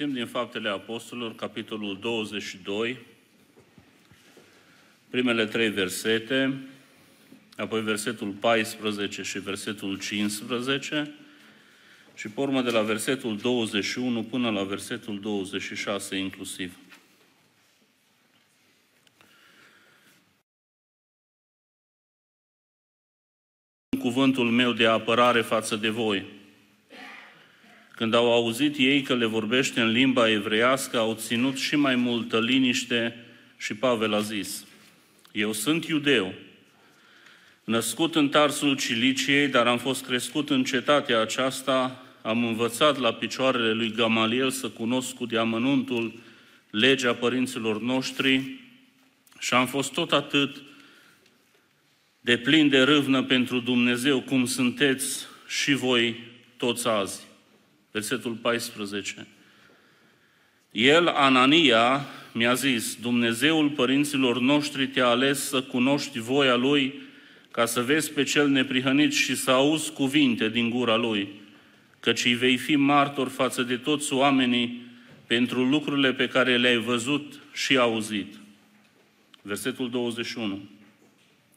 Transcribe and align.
Citim 0.00 0.14
din 0.14 0.26
Faptele 0.26 0.68
Apostolilor, 0.68 1.34
capitolul 1.34 1.98
22, 2.00 2.98
primele 5.10 5.46
trei 5.46 5.70
versete, 5.70 6.60
apoi 7.56 7.82
versetul 7.82 8.30
14 8.30 9.22
și 9.22 9.38
versetul 9.38 9.98
15 9.98 11.14
și 12.14 12.28
pe 12.28 12.40
urmă 12.40 12.62
de 12.62 12.70
la 12.70 12.82
versetul 12.82 13.36
21 13.36 14.22
până 14.22 14.50
la 14.50 14.64
versetul 14.64 15.20
26 15.20 16.16
inclusiv. 16.16 16.76
cuvântul 23.98 24.50
meu 24.50 24.72
de 24.72 24.86
apărare 24.86 25.40
față 25.40 25.76
de 25.76 25.88
voi. 25.88 26.39
Când 28.00 28.14
au 28.14 28.32
auzit 28.32 28.76
ei 28.78 29.02
că 29.02 29.14
le 29.14 29.26
vorbește 29.26 29.80
în 29.80 29.90
limba 29.90 30.30
evreiască, 30.30 30.98
au 30.98 31.14
ținut 31.14 31.56
și 31.58 31.76
mai 31.76 31.96
multă 31.96 32.40
liniște 32.40 33.24
și 33.56 33.74
Pavel 33.74 34.14
a 34.14 34.20
zis, 34.20 34.64
Eu 35.32 35.52
sunt 35.52 35.86
iudeu, 35.86 36.34
născut 37.64 38.14
în 38.14 38.28
Tarsul 38.28 38.76
Ciliciei, 38.76 39.48
dar 39.48 39.66
am 39.66 39.78
fost 39.78 40.04
crescut 40.04 40.50
în 40.50 40.64
cetatea 40.64 41.20
aceasta, 41.20 42.04
am 42.22 42.44
învățat 42.44 42.98
la 42.98 43.12
picioarele 43.12 43.72
lui 43.72 43.92
Gamaliel 43.92 44.50
să 44.50 44.68
cunosc 44.68 45.14
cu 45.14 45.26
deamănuntul 45.26 46.20
legea 46.70 47.14
părinților 47.14 47.80
noștri 47.80 48.60
și 49.38 49.54
am 49.54 49.66
fost 49.66 49.92
tot 49.92 50.12
atât 50.12 50.62
de 52.20 52.38
plin 52.38 52.68
de 52.68 52.80
râvnă 52.80 53.22
pentru 53.22 53.58
Dumnezeu, 53.58 54.20
cum 54.20 54.46
sunteți 54.46 55.26
și 55.46 55.74
voi 55.74 56.20
toți 56.56 56.88
azi. 56.88 57.28
Versetul 57.90 58.32
14. 58.32 59.26
El, 60.70 61.06
Anania, 61.06 62.06
mi-a 62.32 62.54
zis, 62.54 62.96
Dumnezeul 63.00 63.70
părinților 63.70 64.40
noștri 64.40 64.88
te-a 64.88 65.06
ales 65.06 65.48
să 65.48 65.62
cunoști 65.62 66.18
voia 66.18 66.54
Lui, 66.54 66.94
ca 67.50 67.66
să 67.66 67.82
vezi 67.82 68.12
pe 68.12 68.22
cel 68.22 68.48
neprihănit 68.48 69.12
și 69.12 69.36
să 69.36 69.50
auzi 69.50 69.92
cuvinte 69.92 70.48
din 70.48 70.70
gura 70.70 70.96
Lui, 70.96 71.28
căci 72.00 72.24
îi 72.24 72.34
vei 72.34 72.56
fi 72.56 72.76
martor 72.76 73.28
față 73.28 73.62
de 73.62 73.76
toți 73.76 74.12
oamenii 74.12 74.82
pentru 75.26 75.64
lucrurile 75.64 76.12
pe 76.12 76.28
care 76.28 76.56
le-ai 76.56 76.78
văzut 76.78 77.40
și 77.52 77.76
auzit. 77.76 78.34
Versetul 79.42 79.90
21. 79.90 80.60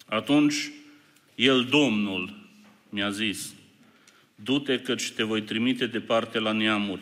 Atunci 0.05 0.71
el, 1.35 1.63
Domnul, 1.69 2.33
mi-a 2.89 3.09
zis, 3.09 3.53
du-te 4.43 4.79
căci 4.79 5.11
te 5.11 5.23
voi 5.23 5.41
trimite 5.41 5.85
departe 5.85 6.39
la 6.39 6.51
neamuri. 6.51 7.01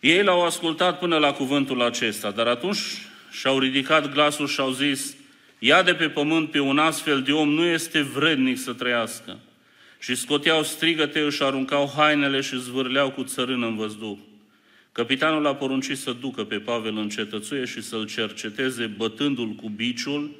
Ei 0.00 0.22
l-au 0.22 0.44
ascultat 0.44 0.98
până 0.98 1.16
la 1.16 1.32
cuvântul 1.32 1.82
acesta, 1.82 2.30
dar 2.30 2.46
atunci 2.46 2.78
și-au 3.30 3.58
ridicat 3.58 4.12
glasul 4.12 4.46
și 4.46 4.60
au 4.60 4.70
zis, 4.70 5.16
ia 5.58 5.82
de 5.82 5.94
pe 5.94 6.08
pământ 6.08 6.50
pe 6.50 6.58
un 6.58 6.78
astfel 6.78 7.22
de 7.22 7.32
om 7.32 7.48
nu 7.48 7.64
este 7.64 8.00
vrednic 8.00 8.58
să 8.58 8.72
trăiască. 8.72 9.38
Și 9.98 10.14
scoteau 10.14 10.62
strigăte, 10.62 11.20
își 11.20 11.42
aruncau 11.42 11.92
hainele 11.96 12.40
și 12.40 12.60
zvârleau 12.60 13.10
cu 13.10 13.22
țărână 13.22 13.66
în 13.66 13.76
văzduh. 13.76 14.18
Capitanul 14.92 15.46
a 15.46 15.54
poruncit 15.54 15.98
să 15.98 16.12
ducă 16.12 16.44
pe 16.44 16.58
Pavel 16.58 16.96
în 16.96 17.08
cetățuie 17.08 17.64
și 17.64 17.82
să-l 17.82 18.06
cerceteze 18.06 18.86
bătându-l 18.86 19.48
cu 19.48 19.68
biciul, 19.68 20.30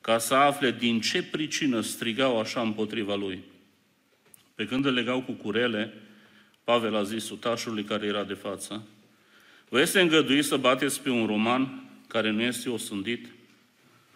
ca 0.00 0.18
să 0.18 0.34
afle 0.34 0.76
din 0.78 1.00
ce 1.00 1.22
pricină 1.22 1.80
strigau 1.80 2.40
așa 2.40 2.60
împotriva 2.60 3.14
lui. 3.14 3.42
Pe 4.54 4.66
când 4.66 4.84
îl 4.84 4.92
legau 4.92 5.22
cu 5.22 5.32
curele, 5.32 5.92
Pavel 6.64 6.96
a 6.96 7.02
zis 7.02 7.24
sutașului 7.24 7.84
care 7.84 8.06
era 8.06 8.24
de 8.24 8.34
față, 8.34 8.86
Vă 9.72 9.80
este 9.80 10.00
îngăduit 10.00 10.44
să 10.44 10.56
bateți 10.56 11.00
pe 11.00 11.10
un 11.10 11.26
roman 11.26 11.90
care 12.08 12.30
nu 12.30 12.42
este 12.42 12.70
osândit? 12.70 13.26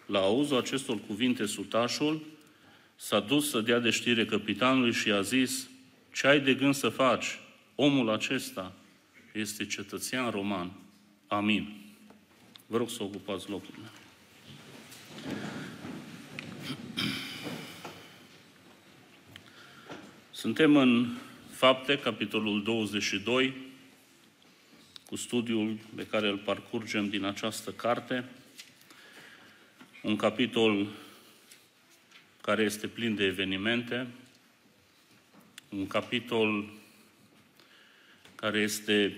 La 0.05 0.19
auzul 0.19 0.57
acestor 0.57 0.99
cuvinte, 1.07 1.45
sutașul 1.45 2.25
s-a 2.95 3.19
dus 3.19 3.49
să 3.49 3.61
dea 3.61 3.79
de 3.79 3.89
știre 3.89 4.25
capitanului 4.25 4.93
și 4.93 5.07
i-a 5.07 5.21
zis, 5.21 5.69
ce 6.13 6.27
ai 6.27 6.39
de 6.39 6.53
gând 6.53 6.73
să 6.73 6.89
faci? 6.89 7.39
Omul 7.75 8.09
acesta 8.09 8.73
este 9.33 9.65
cetățean 9.65 10.29
roman. 10.29 10.71
Amin. 11.27 11.95
Vă 12.65 12.77
rog 12.77 12.89
să 12.89 13.03
ocupați 13.03 13.49
locurile. 13.49 13.87
Suntem 20.37 20.75
în 20.75 21.07
Fapte, 21.51 21.99
capitolul 21.99 22.63
22, 22.63 23.53
cu 25.05 25.15
studiul 25.15 25.77
pe 25.95 26.07
care 26.07 26.27
îl 26.27 26.37
parcurgem 26.37 27.09
din 27.09 27.23
această 27.23 27.71
carte. 27.71 28.25
Un 30.01 30.15
capitol 30.15 30.87
care 32.41 32.63
este 32.63 32.87
plin 32.87 33.15
de 33.15 33.23
evenimente, 33.23 34.07
un 35.69 35.87
capitol 35.87 36.69
care 38.35 38.59
este 38.59 39.17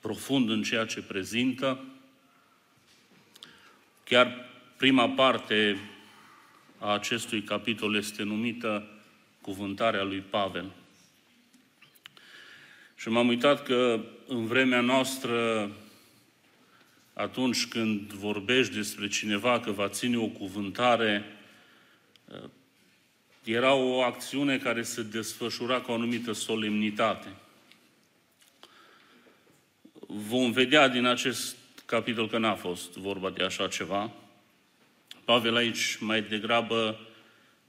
profund 0.00 0.50
în 0.50 0.62
ceea 0.62 0.84
ce 0.84 1.02
prezintă. 1.02 1.84
Chiar 4.04 4.50
prima 4.76 5.08
parte 5.08 5.78
a 6.78 6.92
acestui 6.92 7.42
capitol 7.42 7.96
este 7.96 8.22
numită 8.22 8.99
Cuvântarea 9.50 10.02
lui 10.02 10.20
Pavel. 10.20 10.70
Și 12.94 13.08
m-am 13.08 13.28
uitat 13.28 13.62
că 13.62 14.04
în 14.26 14.46
vremea 14.46 14.80
noastră, 14.80 15.70
atunci 17.12 17.66
când 17.66 18.12
vorbești 18.12 18.74
despre 18.74 19.08
cineva 19.08 19.60
că 19.60 19.70
va 19.70 19.88
ține 19.88 20.18
o 20.18 20.26
cuvântare, 20.26 21.24
era 23.44 23.74
o 23.74 24.02
acțiune 24.02 24.58
care 24.58 24.82
se 24.82 25.02
desfășura 25.02 25.80
cu 25.80 25.90
o 25.90 25.94
anumită 25.94 26.32
solemnitate. 26.32 27.28
Vom 30.06 30.50
vedea 30.50 30.88
din 30.88 31.04
acest 31.04 31.56
capitol 31.86 32.28
că 32.28 32.38
n-a 32.38 32.54
fost 32.54 32.92
vorba 32.92 33.30
de 33.30 33.42
așa 33.42 33.68
ceva. 33.68 34.10
Pavel 35.24 35.56
aici 35.56 35.96
mai 36.00 36.22
degrabă 36.22 37.09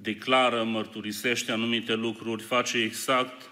declară, 0.01 0.63
mărturisește 0.63 1.51
anumite 1.51 1.93
lucruri, 1.93 2.43
face 2.43 2.77
exact 2.77 3.49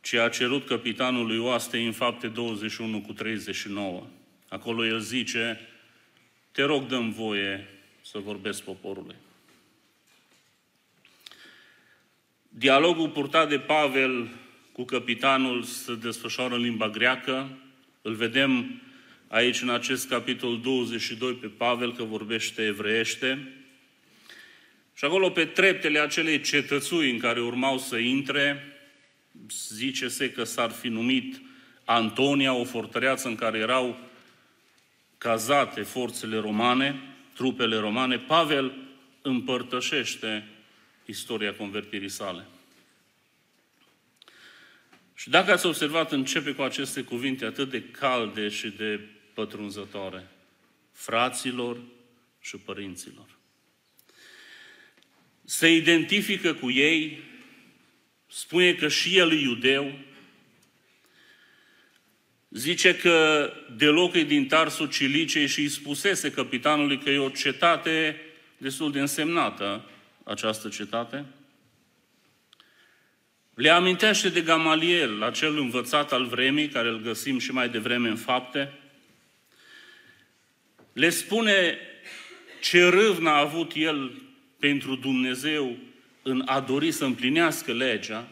ce 0.00 0.20
a 0.20 0.28
cerut 0.28 0.66
capitanul 0.66 1.26
lui 1.26 1.38
oaste 1.38 1.78
în 1.78 1.92
fapte 1.92 2.26
21 2.28 3.00
cu 3.00 3.12
39. 3.12 4.06
Acolo 4.48 4.86
el 4.86 4.98
zice, 4.98 5.60
te 6.52 6.62
rog 6.62 6.86
dăm 6.86 7.10
voie 7.10 7.68
să 8.00 8.18
vorbesc 8.18 8.62
poporului. 8.62 9.14
Dialogul 12.48 13.08
purtat 13.08 13.48
de 13.48 13.58
Pavel 13.58 14.28
cu 14.72 14.84
capitanul 14.84 15.62
se 15.62 15.94
desfășoară 15.94 16.54
în 16.54 16.60
limba 16.60 16.88
greacă. 16.88 17.58
Îl 18.02 18.14
vedem 18.14 18.82
aici 19.28 19.62
în 19.62 19.70
acest 19.70 20.08
capitol 20.08 20.60
22 20.60 21.32
pe 21.32 21.46
Pavel 21.46 21.94
că 21.94 22.02
vorbește 22.02 22.62
evreiește. 22.62 23.52
Și 24.98 25.04
acolo 25.04 25.30
pe 25.30 25.44
treptele 25.44 25.98
acelei 25.98 26.40
cetățui 26.40 27.10
în 27.10 27.18
care 27.18 27.40
urmau 27.40 27.78
să 27.78 27.96
intre, 27.96 28.76
zice-se 29.74 30.32
că 30.32 30.44
s-ar 30.44 30.70
fi 30.70 30.88
numit 30.88 31.40
Antonia, 31.84 32.52
o 32.52 32.64
fortăreață 32.64 33.28
în 33.28 33.34
care 33.34 33.58
erau 33.58 33.98
cazate 35.18 35.82
forțele 35.82 36.38
romane, 36.38 37.00
trupele 37.34 37.76
romane, 37.76 38.18
Pavel 38.18 38.74
împărtășește 39.22 40.48
istoria 41.04 41.54
convertirii 41.54 42.08
sale. 42.08 42.46
Și 45.14 45.30
dacă 45.30 45.52
ați 45.52 45.66
observat, 45.66 46.12
începe 46.12 46.52
cu 46.52 46.62
aceste 46.62 47.02
cuvinte 47.02 47.44
atât 47.44 47.70
de 47.70 47.82
calde 47.82 48.48
și 48.48 48.68
de 48.68 49.00
pătrunzătoare. 49.34 50.28
Fraților 50.92 51.78
și 52.40 52.56
părinților. 52.56 53.37
Se 55.48 55.72
identifică 55.72 56.54
cu 56.54 56.70
ei, 56.70 57.22
spune 58.26 58.74
că 58.74 58.88
și 58.88 59.16
el 59.16 59.32
e 59.32 59.40
iudeu, 59.40 59.98
zice 62.50 62.96
că 62.96 63.50
deloc 63.76 64.14
e 64.14 64.22
din 64.22 64.48
Tarsul 64.48 64.88
Cilicei 64.88 65.46
și 65.46 65.60
îi 65.60 65.68
spusese 65.68 66.30
capitanului 66.30 66.98
că 66.98 67.10
e 67.10 67.18
o 67.18 67.28
cetate 67.28 68.20
destul 68.56 68.92
de 68.92 69.00
însemnată, 69.00 69.84
această 70.24 70.68
cetate. 70.68 71.24
Le 73.54 73.68
amintește 73.68 74.28
de 74.28 74.40
Gamaliel, 74.40 75.22
acel 75.22 75.58
învățat 75.58 76.12
al 76.12 76.26
vremii, 76.26 76.68
care 76.68 76.88
îl 76.88 77.00
găsim 77.00 77.38
și 77.38 77.52
mai 77.52 77.68
devreme 77.68 78.08
în 78.08 78.16
fapte. 78.16 78.72
Le 80.92 81.10
spune 81.10 81.78
ce 82.60 82.88
râvnă 82.88 83.30
a 83.30 83.38
avut 83.38 83.72
el 83.74 84.26
pentru 84.58 84.94
Dumnezeu 84.94 85.76
în 86.22 86.42
a 86.46 86.60
dori 86.60 86.90
să 86.90 87.04
împlinească 87.04 87.72
legea. 87.72 88.28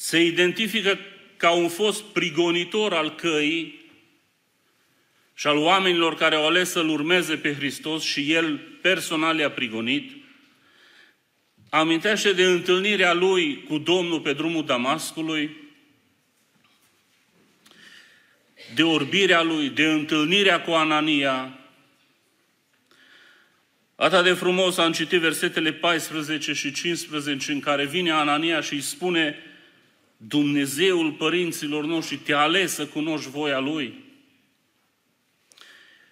se 0.00 0.24
identifică 0.24 0.98
ca 1.36 1.50
un 1.50 1.68
fost 1.68 2.02
prigonitor 2.02 2.92
al 2.92 3.14
căii 3.14 3.80
și 5.34 5.46
al 5.46 5.56
oamenilor 5.56 6.14
care 6.14 6.34
au 6.34 6.46
ales 6.46 6.70
să-L 6.70 6.88
urmeze 6.88 7.36
pe 7.36 7.54
Hristos 7.54 8.04
și 8.04 8.32
El 8.32 8.58
personal 8.80 9.38
i-a 9.38 9.50
prigonit, 9.50 10.12
amintește 11.70 12.32
de 12.32 12.44
întâlnirea 12.44 13.12
lui 13.12 13.62
cu 13.62 13.78
Domnul 13.78 14.20
pe 14.20 14.32
drumul 14.32 14.64
Damascului, 14.64 15.56
de 18.74 18.82
orbirea 18.82 19.42
lui, 19.42 19.68
de 19.68 19.84
întâlnirea 19.84 20.62
cu 20.62 20.70
Anania. 20.70 21.58
Atât 24.00 24.24
de 24.24 24.32
frumos 24.32 24.78
am 24.78 24.92
citit 24.92 25.20
versetele 25.20 25.72
14 25.72 26.52
și 26.52 26.72
15 26.72 27.52
în 27.52 27.60
care 27.60 27.86
vine 27.86 28.10
Anania 28.10 28.60
și 28.60 28.72
îi 28.72 28.80
spune 28.80 29.36
Dumnezeul 30.16 31.12
părinților 31.12 31.84
noștri 31.84 32.16
te-a 32.16 32.38
ales 32.38 32.74
să 32.74 32.86
cunoști 32.86 33.30
voia 33.30 33.58
Lui. 33.58 34.04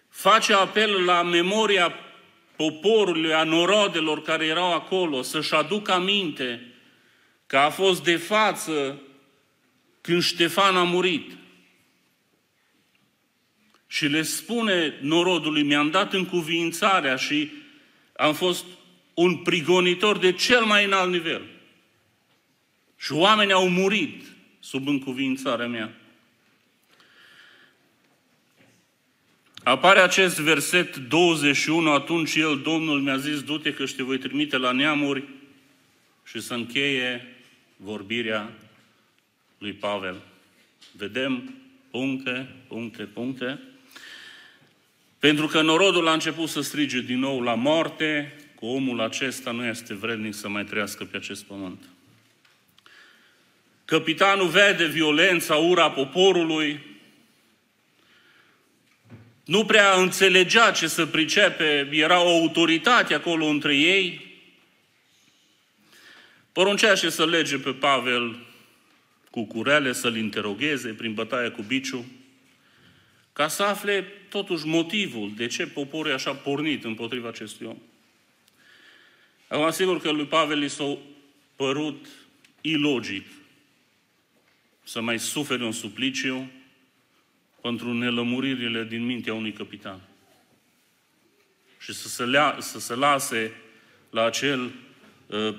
Face 0.08 0.52
apel 0.52 1.04
la 1.04 1.22
memoria 1.22 1.94
poporului, 2.56 3.34
a 3.34 3.44
norodelor 3.44 4.22
care 4.22 4.44
erau 4.44 4.72
acolo, 4.74 5.22
să-și 5.22 5.54
aducă 5.54 5.92
aminte 5.92 6.72
că 7.46 7.56
a 7.56 7.70
fost 7.70 8.04
de 8.04 8.16
față 8.16 9.00
când 10.00 10.22
Ștefan 10.22 10.76
a 10.76 10.82
murit. 10.82 11.36
Și 13.86 14.06
le 14.06 14.22
spune 14.22 14.98
norodului, 15.00 15.62
mi-am 15.62 15.90
dat 15.90 16.12
în 16.12 16.26
cuvințarea 16.26 17.16
și 17.16 17.66
am 18.18 18.34
fost 18.34 18.64
un 19.14 19.36
prigonitor 19.36 20.18
de 20.18 20.32
cel 20.32 20.64
mai 20.64 20.84
înalt 20.84 21.10
nivel. 21.10 21.42
Și 22.96 23.12
oamenii 23.12 23.52
au 23.52 23.68
murit 23.68 24.22
sub 24.60 24.88
încuvințarea 24.88 25.66
mea. 25.66 25.94
Apare 29.62 30.00
acest 30.00 30.40
verset 30.40 30.96
21, 30.96 31.90
atunci 31.90 32.34
el, 32.34 32.60
Domnul, 32.60 33.00
mi-a 33.00 33.16
zis, 33.16 33.42
du-te 33.42 33.72
că 33.72 33.84
te 33.84 34.02
voi 34.02 34.18
trimite 34.18 34.56
la 34.56 34.72
neamuri 34.72 35.28
și 36.24 36.40
să 36.40 36.54
încheie 36.54 37.36
vorbirea 37.76 38.52
lui 39.58 39.72
Pavel. 39.72 40.16
Vedem 40.92 41.54
puncte, 41.90 42.54
puncte, 42.68 43.02
puncte. 43.02 43.60
Pentru 45.18 45.46
că 45.46 45.62
norodul 45.62 46.08
a 46.08 46.12
început 46.12 46.48
să 46.48 46.60
strige 46.60 47.00
din 47.00 47.18
nou 47.18 47.40
la 47.40 47.54
moarte, 47.54 48.36
că 48.58 48.64
omul 48.64 49.00
acesta 49.00 49.50
nu 49.50 49.64
este 49.64 49.94
vrednic 49.94 50.34
să 50.34 50.48
mai 50.48 50.64
trăiască 50.64 51.04
pe 51.04 51.16
acest 51.16 51.44
pământ. 51.44 51.82
Capitanul 53.84 54.48
vede 54.48 54.86
violența, 54.86 55.54
ura 55.54 55.90
poporului, 55.90 56.80
nu 59.44 59.64
prea 59.64 59.92
înțelegea 59.92 60.70
ce 60.70 60.86
să 60.86 61.06
pricepe, 61.06 61.88
era 61.92 62.20
o 62.20 62.28
autoritate 62.28 63.14
acolo 63.14 63.46
între 63.46 63.76
ei. 63.76 64.26
Poruncește 66.52 67.08
să 67.08 67.26
lege 67.26 67.58
pe 67.58 67.70
Pavel 67.72 68.38
cu 69.30 69.44
curele, 69.44 69.92
să-l 69.92 70.16
interogheze 70.16 70.88
prin 70.88 71.14
bătaie 71.14 71.48
cu 71.48 71.62
biciu, 71.62 72.06
ca 73.38 73.48
să 73.48 73.62
afle 73.62 74.02
totuși 74.28 74.66
motivul 74.66 75.32
de 75.36 75.46
ce 75.46 75.66
poporul 75.66 76.10
e 76.10 76.14
așa 76.14 76.34
pornit 76.34 76.84
împotriva 76.84 77.28
acestui 77.28 77.66
om. 77.66 77.78
Acum, 79.48 79.70
sigur 79.70 80.00
că 80.00 80.10
lui 80.10 80.26
Pavel 80.26 80.62
i 80.62 80.68
s-a 80.68 80.98
părut 81.56 82.06
ilogic 82.60 83.26
să 84.84 85.00
mai 85.00 85.18
sufere 85.18 85.64
un 85.64 85.72
supliciu 85.72 86.50
pentru 87.60 87.92
nelămuririle 87.92 88.84
din 88.84 89.04
mintea 89.04 89.34
unui 89.34 89.52
capitan. 89.52 90.00
Și 91.78 91.92
să 91.92 92.08
se, 92.08 92.24
lea, 92.24 92.56
să 92.60 92.80
se 92.80 92.94
lase 92.94 93.52
la 94.10 94.24
acel 94.24 94.70
uh, 95.26 95.54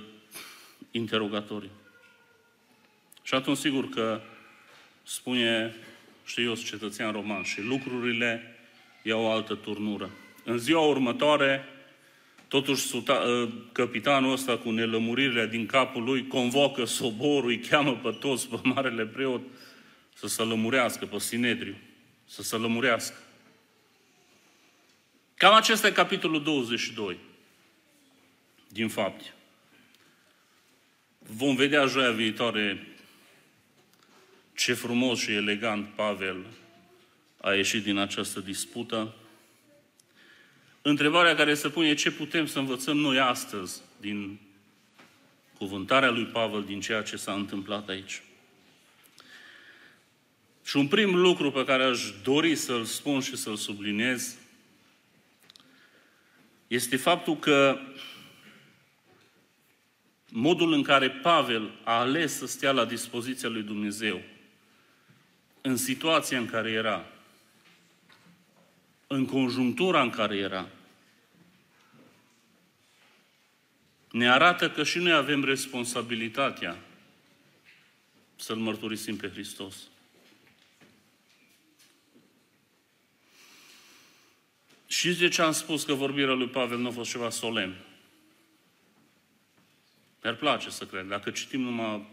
interogatoriu. 0.91 1.71
Și 3.23 3.33
atunci, 3.33 3.57
sigur 3.57 3.89
că 3.89 4.21
spune, 5.03 5.75
știu 6.29 6.43
eu, 6.43 6.55
cetățean 6.55 7.11
roman, 7.11 7.43
și 7.43 7.61
lucrurile 7.61 8.55
iau 9.03 9.21
o 9.21 9.31
altă 9.31 9.55
turnură. 9.55 10.09
În 10.43 10.57
ziua 10.57 10.81
următoare, 10.81 11.65
totuși 12.47 12.81
suta, 12.81 13.13
uh, 13.13 13.49
capitanul 13.71 14.31
ăsta 14.31 14.57
cu 14.57 14.71
nelămuririle 14.71 15.47
din 15.47 15.65
capul 15.65 16.03
lui 16.03 16.27
convocă 16.27 16.85
soborul, 16.85 17.49
îi 17.49 17.59
cheamă 17.59 17.95
pe 17.95 18.11
toți, 18.19 18.49
pe 18.49 18.59
marele 18.63 19.05
preot, 19.05 19.41
să 20.13 20.27
se 20.27 20.43
lămurească 20.43 21.05
pe 21.05 21.19
Sinedriu 21.19 21.75
să 22.29 22.41
se 22.41 22.55
lămurească. 22.55 23.17
Cam 25.35 25.53
acesta 25.53 25.87
e 25.87 25.91
capitolul 25.91 26.43
22 26.43 27.17
din 28.67 28.87
fapte. 28.87 29.33
Vom 31.17 31.55
vedea 31.55 31.85
joia 31.85 32.11
viitoare 32.11 32.87
ce 34.59 34.73
frumos 34.73 35.19
și 35.19 35.31
elegant 35.31 35.87
Pavel 35.95 36.45
a 37.41 37.53
ieșit 37.53 37.83
din 37.83 37.97
această 37.97 38.39
dispută. 38.39 39.15
Întrebarea 40.81 41.35
care 41.35 41.53
se 41.53 41.69
pune 41.69 41.93
ce 41.93 42.11
putem 42.11 42.45
să 42.45 42.59
învățăm 42.59 42.97
noi 42.97 43.19
astăzi 43.19 43.81
din 43.99 44.39
cuvântarea 45.57 46.09
lui 46.09 46.25
Pavel, 46.25 46.63
din 46.63 46.79
ceea 46.81 47.01
ce 47.01 47.15
s-a 47.15 47.33
întâmplat 47.33 47.89
aici. 47.89 48.21
Și 50.65 50.77
un 50.77 50.87
prim 50.87 51.15
lucru 51.15 51.51
pe 51.51 51.65
care 51.65 51.83
aș 51.83 52.11
dori 52.23 52.55
să-l 52.55 52.83
spun 52.83 53.21
și 53.21 53.35
să-l 53.35 53.55
subliniez 53.55 54.37
este 56.67 56.97
faptul 56.97 57.37
că 57.37 57.79
modul 60.29 60.73
în 60.73 60.83
care 60.83 61.09
Pavel 61.09 61.71
a 61.83 61.99
ales 61.99 62.37
să 62.37 62.47
stea 62.47 62.71
la 62.71 62.85
dispoziția 62.85 63.49
lui 63.49 63.61
Dumnezeu 63.61 64.21
în 65.61 65.77
situația 65.77 66.37
în 66.37 66.45
care 66.45 66.71
era, 66.71 67.05
în 69.07 69.25
conjunctura 69.25 70.01
în 70.01 70.09
care 70.09 70.37
era, 70.37 70.67
ne 74.11 74.31
arată 74.31 74.71
că 74.71 74.83
și 74.83 74.97
noi 74.97 75.11
avem 75.11 75.43
responsabilitatea 75.43 76.77
să-L 78.35 78.55
mărturisim 78.55 79.17
pe 79.17 79.29
Hristos. 79.29 79.75
Și 84.87 85.15
de 85.15 85.27
ce 85.27 85.41
am 85.41 85.51
spus 85.51 85.83
că 85.83 85.93
vorbirea 85.93 86.33
lui 86.33 86.47
Pavel 86.47 86.77
nu 86.77 86.87
a 86.87 86.91
fost 86.91 87.09
ceva 87.09 87.29
solemn? 87.29 87.75
Mi-ar 90.23 90.35
place 90.35 90.69
să 90.69 90.85
cred. 90.85 91.07
Dacă 91.07 91.31
citim 91.31 91.61
numai 91.61 92.07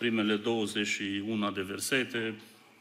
primele 0.00 0.36
21 0.36 1.50
de 1.50 1.62
versete, 1.62 2.34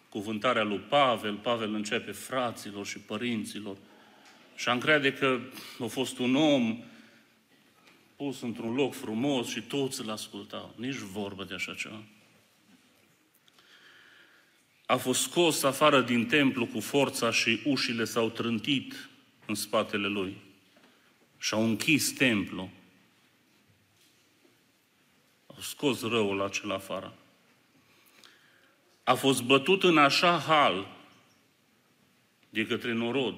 cuvântarea 0.09 0.63
lui 0.63 0.77
Pavel, 0.77 1.35
Pavel 1.35 1.73
începe 1.73 2.11
fraților 2.11 2.85
și 2.85 2.99
părinților. 2.99 3.77
Și 4.55 4.69
am 4.69 4.77
crede 4.77 5.13
că 5.13 5.39
a 5.79 5.85
fost 5.85 6.17
un 6.17 6.35
om 6.35 6.83
pus 8.15 8.41
într-un 8.41 8.73
loc 8.73 8.93
frumos 8.93 9.47
și 9.47 9.61
toți 9.61 10.01
îl 10.01 10.09
ascultau. 10.09 10.73
Nici 10.77 10.95
vorbă 10.95 11.43
de 11.43 11.53
așa 11.53 11.73
ceva 11.73 12.03
a 14.89 14.97
fost 14.97 15.21
scos 15.21 15.63
afară 15.63 16.01
din 16.01 16.25
templu 16.25 16.65
cu 16.65 16.79
forța 16.79 17.31
și 17.31 17.59
ușile 17.65 18.03
s-au 18.03 18.29
trântit 18.29 19.09
în 19.45 19.55
spatele 19.55 20.07
lui 20.07 20.37
și 21.37 21.53
au 21.53 21.63
închis 21.63 22.11
templu. 22.11 22.69
Au 25.59 25.65
scos 25.65 26.01
răul 26.01 26.41
acela 26.41 26.75
afară. 26.75 27.17
A 29.03 29.13
fost 29.13 29.43
bătut 29.43 29.83
în 29.83 29.97
așa 29.97 30.37
hal 30.37 30.97
de 32.49 32.65
către 32.65 32.93
norod 32.93 33.35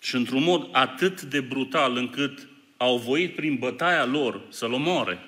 și 0.00 0.14
într-un 0.14 0.42
mod 0.42 0.68
atât 0.72 1.22
de 1.22 1.40
brutal 1.40 1.96
încât 1.96 2.48
au 2.76 2.98
voit 2.98 3.34
prin 3.34 3.56
bătaia 3.56 4.04
lor 4.04 4.46
să-l 4.48 4.72
omoare. 4.72 5.18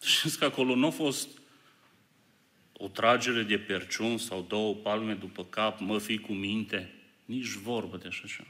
Știți 0.16 0.38
că 0.38 0.44
acolo 0.44 0.74
nu 0.74 0.86
a 0.86 0.90
fost 0.90 1.28
o 2.72 2.88
tragere 2.88 3.42
de 3.42 3.58
perciun 3.58 4.18
sau 4.18 4.44
două 4.48 4.74
palme 4.74 5.14
după 5.14 5.44
cap, 5.44 5.80
mă 5.80 5.98
fi 5.98 6.18
cu 6.18 6.32
minte, 6.32 6.94
nici 7.24 7.52
vorbă 7.52 7.96
de 7.96 8.08
așa 8.08 8.26
ceva. 8.26 8.48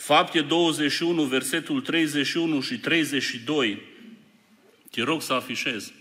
Fapte 0.00 0.40
21, 0.40 1.24
versetul 1.24 1.80
31 1.80 2.60
și 2.60 2.78
32. 2.78 3.82
Te 4.90 5.02
rog 5.02 5.22
să 5.22 5.32
afișez. 5.32 5.92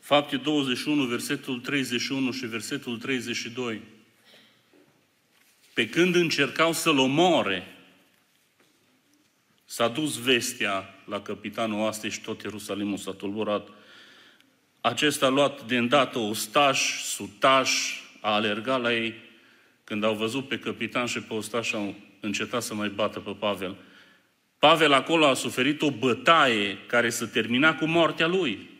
Fapte 0.00 0.36
21, 0.36 1.04
versetul 1.04 1.60
31 1.60 2.32
și 2.32 2.46
versetul 2.46 2.98
32. 2.98 3.80
Pe 5.74 5.88
când 5.88 6.14
încercau 6.14 6.72
să-l 6.72 6.98
omoare, 6.98 7.76
S-a 9.64 9.88
dus 9.88 10.22
vestea 10.22 10.94
la 11.04 11.20
capitanul 11.20 11.80
oastei 11.80 12.10
și 12.10 12.20
tot 12.20 12.42
Ierusalimul 12.42 12.96
s-a 12.96 13.12
tulburat. 13.12 13.68
Acesta 14.80 15.26
a 15.26 15.28
luat 15.28 15.66
de 15.66 15.76
îndată 15.76 16.18
ostaș, 16.18 17.02
sutaș, 17.02 17.70
a 18.20 18.34
alergat 18.34 18.80
la 18.80 18.94
ei. 18.94 19.14
Când 19.84 20.04
au 20.04 20.14
văzut 20.14 20.48
pe 20.48 20.58
capitan 20.58 21.06
și 21.06 21.20
pe 21.20 21.34
ostaș, 21.34 21.72
au 21.72 21.94
încetat 22.26 22.62
să 22.62 22.74
mai 22.74 22.88
bată 22.88 23.18
pe 23.18 23.30
Pavel. 23.30 23.76
Pavel 24.58 24.92
acolo 24.92 25.26
a 25.26 25.34
suferit 25.34 25.82
o 25.82 25.90
bătaie 25.90 26.78
care 26.86 27.10
să 27.10 27.26
termina 27.26 27.74
cu 27.74 27.86
moartea 27.86 28.26
lui. 28.26 28.70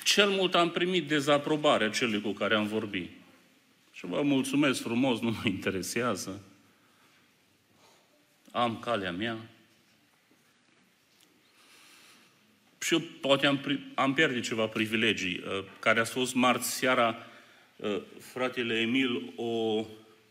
Cel 0.03 0.29
mult 0.29 0.55
am 0.55 0.71
primit 0.71 1.07
dezaprobarea 1.07 1.89
celui 1.89 2.21
cu 2.21 2.31
care 2.31 2.55
am 2.55 2.67
vorbit. 2.67 3.11
Și 3.91 4.05
vă 4.05 4.21
mulțumesc 4.21 4.81
frumos, 4.81 5.19
nu 5.19 5.29
mă 5.29 5.41
interesează. 5.45 6.41
Am 8.51 8.79
calea 8.79 9.11
mea. 9.11 9.37
Și 12.79 12.93
eu 12.93 12.99
poate 12.99 13.45
am, 13.45 13.59
am 13.95 14.13
pierdut 14.13 14.43
ceva 14.43 14.67
privilegii. 14.67 15.37
Uh, 15.37 15.63
care 15.79 15.99
a 15.99 16.05
fost 16.05 16.33
marți 16.33 16.71
seara, 16.71 17.27
uh, 17.75 18.01
fratele 18.19 18.79
Emil 18.79 19.33
o 19.35 19.85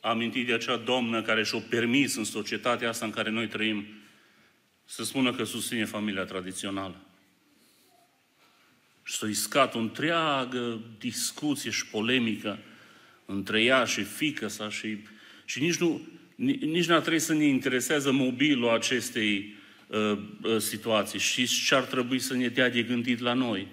amintit 0.08 0.46
de 0.46 0.52
acea 0.52 0.76
domnă 0.76 1.22
care 1.22 1.44
și-o 1.44 1.58
permis 1.58 2.16
în 2.16 2.24
societatea 2.24 2.88
asta 2.88 3.04
în 3.04 3.10
care 3.10 3.30
noi 3.30 3.46
trăim 3.46 3.86
să 4.84 5.04
spună 5.04 5.34
că 5.34 5.44
susține 5.44 5.84
familia 5.84 6.24
tradițională. 6.24 7.00
Și 9.02 9.14
să-i 9.14 9.34
scat 9.34 9.74
o 9.74 9.78
întreagă 9.78 10.80
discuție 10.98 11.70
și 11.70 11.86
polemică 11.86 12.58
între 13.26 13.62
ea 13.62 13.84
și 13.84 14.02
fică 14.02 14.48
sa 14.48 14.70
și, 14.70 14.98
și 15.44 15.60
nici 15.60 15.76
nu 15.76 16.08
nici 16.36 16.86
n-ar 16.86 17.00
trebui 17.00 17.18
să 17.18 17.34
ne 17.34 17.44
interesează 17.44 18.12
mobilul 18.12 18.68
acestei 18.68 19.54
uh, 19.86 20.18
uh, 20.42 20.58
situații. 20.58 21.18
Și 21.18 21.46
ce 21.64 21.74
ar 21.74 21.82
trebui 21.82 22.18
să 22.18 22.34
ne 22.34 22.48
dea 22.48 22.70
de 22.70 22.82
gândit 22.82 23.20
la 23.20 23.32
noi? 23.32 23.66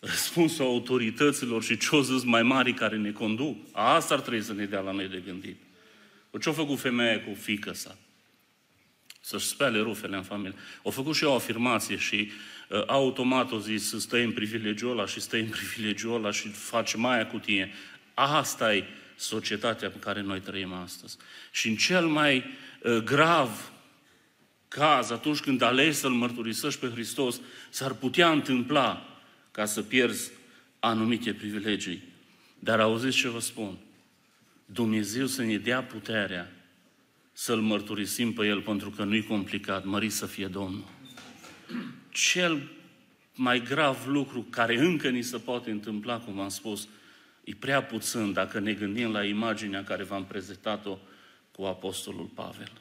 Răspunsul 0.00 0.64
autorităților 0.64 1.62
și 1.62 1.76
ce-o 1.76 2.02
zis 2.02 2.24
mai 2.24 2.42
mari 2.42 2.74
care 2.74 2.96
ne 2.96 3.10
conduc. 3.10 3.56
Asta 3.72 4.14
ar 4.14 4.20
trebui 4.20 4.42
să 4.42 4.52
ne 4.52 4.64
dea 4.64 4.80
la 4.80 4.90
noi 4.90 5.08
de 5.08 5.22
gândit. 5.26 5.56
Ce-a 6.40 6.52
făcut 6.52 6.78
femeia 6.78 7.20
cu 7.22 7.34
fică 7.34 7.72
sa? 7.72 7.96
Să-și 9.20 9.46
spele 9.46 9.78
rufele 9.80 10.16
în 10.16 10.22
familie. 10.22 10.58
Au 10.84 10.90
făcut 10.90 11.14
și 11.14 11.24
o 11.24 11.34
afirmație 11.34 11.96
și 11.96 12.30
uh, 12.68 12.82
automat 12.86 13.52
o 13.52 13.58
zis 13.58 13.88
să 13.88 13.98
stai 13.98 14.24
în 14.24 14.32
privilegiul 14.32 14.90
ăla 14.90 15.06
și 15.06 15.20
stai 15.20 15.40
în 15.40 15.48
privilegiul 15.48 16.14
ăla 16.14 16.30
și 16.30 16.48
face 16.48 16.96
mai 16.96 17.26
cu 17.26 17.38
tine. 17.38 17.72
Asta 18.14 18.74
e 18.74 18.84
societatea 19.16 19.90
în 19.94 20.00
care 20.00 20.20
noi 20.20 20.40
trăim 20.40 20.72
astăzi. 20.72 21.16
Și 21.50 21.68
în 21.68 21.76
cel 21.76 22.06
mai 22.06 22.44
uh, 22.82 22.96
grav 22.96 23.72
caz, 24.68 25.10
atunci 25.10 25.38
când 25.38 25.62
alegi 25.62 25.96
să-L 25.96 26.10
mărturisești 26.10 26.80
pe 26.80 26.88
Hristos, 26.88 27.40
s-ar 27.70 27.92
putea 27.92 28.30
întâmpla 28.30 29.09
ca 29.50 29.64
să 29.64 29.82
pierzi 29.82 30.30
anumite 30.78 31.34
privilegii. 31.34 32.02
Dar 32.58 32.80
auziți 32.80 33.16
ce 33.16 33.28
vă 33.28 33.40
spun? 33.40 33.78
Dumnezeu 34.64 35.26
să 35.26 35.42
ne 35.42 35.56
dea 35.56 35.82
puterea 35.82 36.52
să-L 37.32 37.60
mărturisim 37.60 38.32
pe 38.32 38.46
El, 38.46 38.60
pentru 38.60 38.90
că 38.90 39.04
nu-i 39.04 39.24
complicat, 39.24 39.84
mărit 39.84 40.12
să 40.12 40.26
fie 40.26 40.46
Domnul. 40.46 40.88
Cel 42.10 42.70
mai 43.34 43.62
grav 43.62 44.06
lucru 44.06 44.46
care 44.50 44.78
încă 44.78 45.08
ni 45.08 45.22
se 45.22 45.38
poate 45.38 45.70
întâmpla, 45.70 46.18
cum 46.18 46.40
am 46.40 46.48
spus, 46.48 46.88
E 47.44 47.54
prea 47.58 47.82
puțin 47.82 48.32
dacă 48.32 48.58
ne 48.58 48.72
gândim 48.72 49.12
la 49.12 49.24
imaginea 49.24 49.84
care 49.84 50.02
v-am 50.02 50.24
prezentat-o 50.24 50.98
cu 51.52 51.62
Apostolul 51.62 52.30
Pavel. 52.34 52.72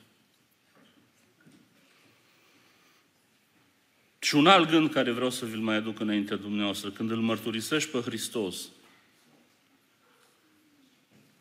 Și 4.29 4.35
un 4.35 4.47
alt 4.47 4.69
gând 4.69 4.91
care 4.91 5.11
vreau 5.11 5.29
să 5.29 5.45
vi-l 5.45 5.59
mai 5.59 5.75
aduc 5.75 5.99
înaintea 5.99 6.35
dumneavoastră, 6.35 6.89
când 6.91 7.11
îl 7.11 7.17
mărturisești 7.17 7.89
pe 7.89 7.99
Hristos, 7.99 8.69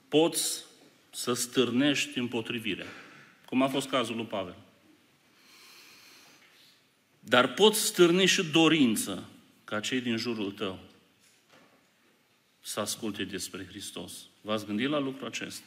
poți 0.09 0.65
să 1.11 1.33
stârnești 1.33 2.19
împotrivirea, 2.19 2.87
cum 3.45 3.63
a 3.63 3.69
fost 3.69 3.89
cazul 3.89 4.17
lui 4.17 4.25
Pavel. 4.25 4.57
Dar 7.21 7.53
poți 7.55 7.81
stârni 7.81 8.27
și 8.27 8.45
dorință 8.45 9.29
ca 9.65 9.81
cei 9.81 10.01
din 10.01 10.17
jurul 10.17 10.51
tău 10.51 10.79
să 12.61 12.81
asculte 12.81 13.25
despre 13.25 13.67
Hristos. 13.69 14.13
V-ați 14.41 14.67
gândit 14.67 14.89
la 14.89 14.99
lucrul 14.99 15.27
acesta? 15.27 15.65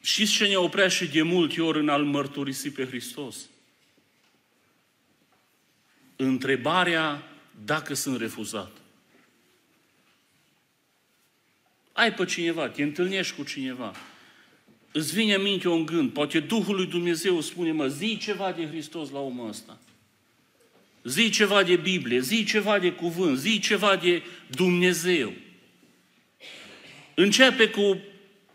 Și 0.00 0.26
ce 0.26 0.46
ne 0.46 0.56
oprea 0.56 0.88
și 0.88 1.06
de 1.06 1.22
multe 1.22 1.62
ori 1.62 1.78
în 1.78 1.88
a-L 1.88 2.04
mărturisi 2.04 2.70
pe 2.70 2.86
Hristos? 2.86 3.48
Întrebarea 6.16 7.22
dacă 7.64 7.94
sunt 7.94 8.20
refuzat. 8.20 8.70
Ai 11.92 12.14
pe 12.14 12.24
cineva, 12.24 12.68
te 12.68 12.82
întâlnești 12.82 13.36
cu 13.36 13.42
cineva, 13.42 13.94
îți 14.92 15.14
vine 15.14 15.34
în 15.34 15.42
minte 15.42 15.68
un 15.68 15.86
gând, 15.86 16.10
poate 16.12 16.40
Duhul 16.40 16.76
lui 16.76 16.86
Dumnezeu 16.86 17.40
spune, 17.40 17.72
mă, 17.72 17.86
zi 17.86 18.18
ceva 18.18 18.52
de 18.52 18.66
Hristos 18.66 19.10
la 19.10 19.18
omul 19.18 19.48
ăsta 19.48 19.78
zi 21.06 21.30
ceva 21.30 21.62
de 21.62 21.76
Biblie, 21.76 22.20
zi 22.20 22.44
ceva 22.44 22.78
de 22.78 22.92
cuvânt, 22.92 23.38
zi 23.38 23.58
ceva 23.58 23.96
de 23.96 24.22
Dumnezeu. 24.46 25.32
Începe 27.14 27.68
cu, 27.68 28.00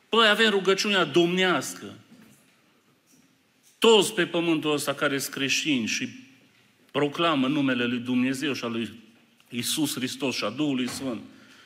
păi 0.10 0.27
avem 0.27 0.50
rugăciunea 0.50 1.03
domnească. 1.03 1.94
Toți 3.77 4.13
pe 4.13 4.25
pământul 4.25 4.74
ăsta 4.74 4.94
care 4.94 5.18
sunt 5.18 5.34
creștini 5.34 5.88
și 5.88 6.10
proclamă 6.91 7.48
numele 7.48 7.86
lui 7.86 8.00
Dumnezeu 8.00 8.53
și 8.53 8.63
al 8.63 8.71
lui 8.71 8.93
Isus 9.50 9.93
Hristos 9.93 10.36
și 10.36 10.43
a 10.43 10.50
Duhului 10.50 10.88
Sfânt, 10.88 11.21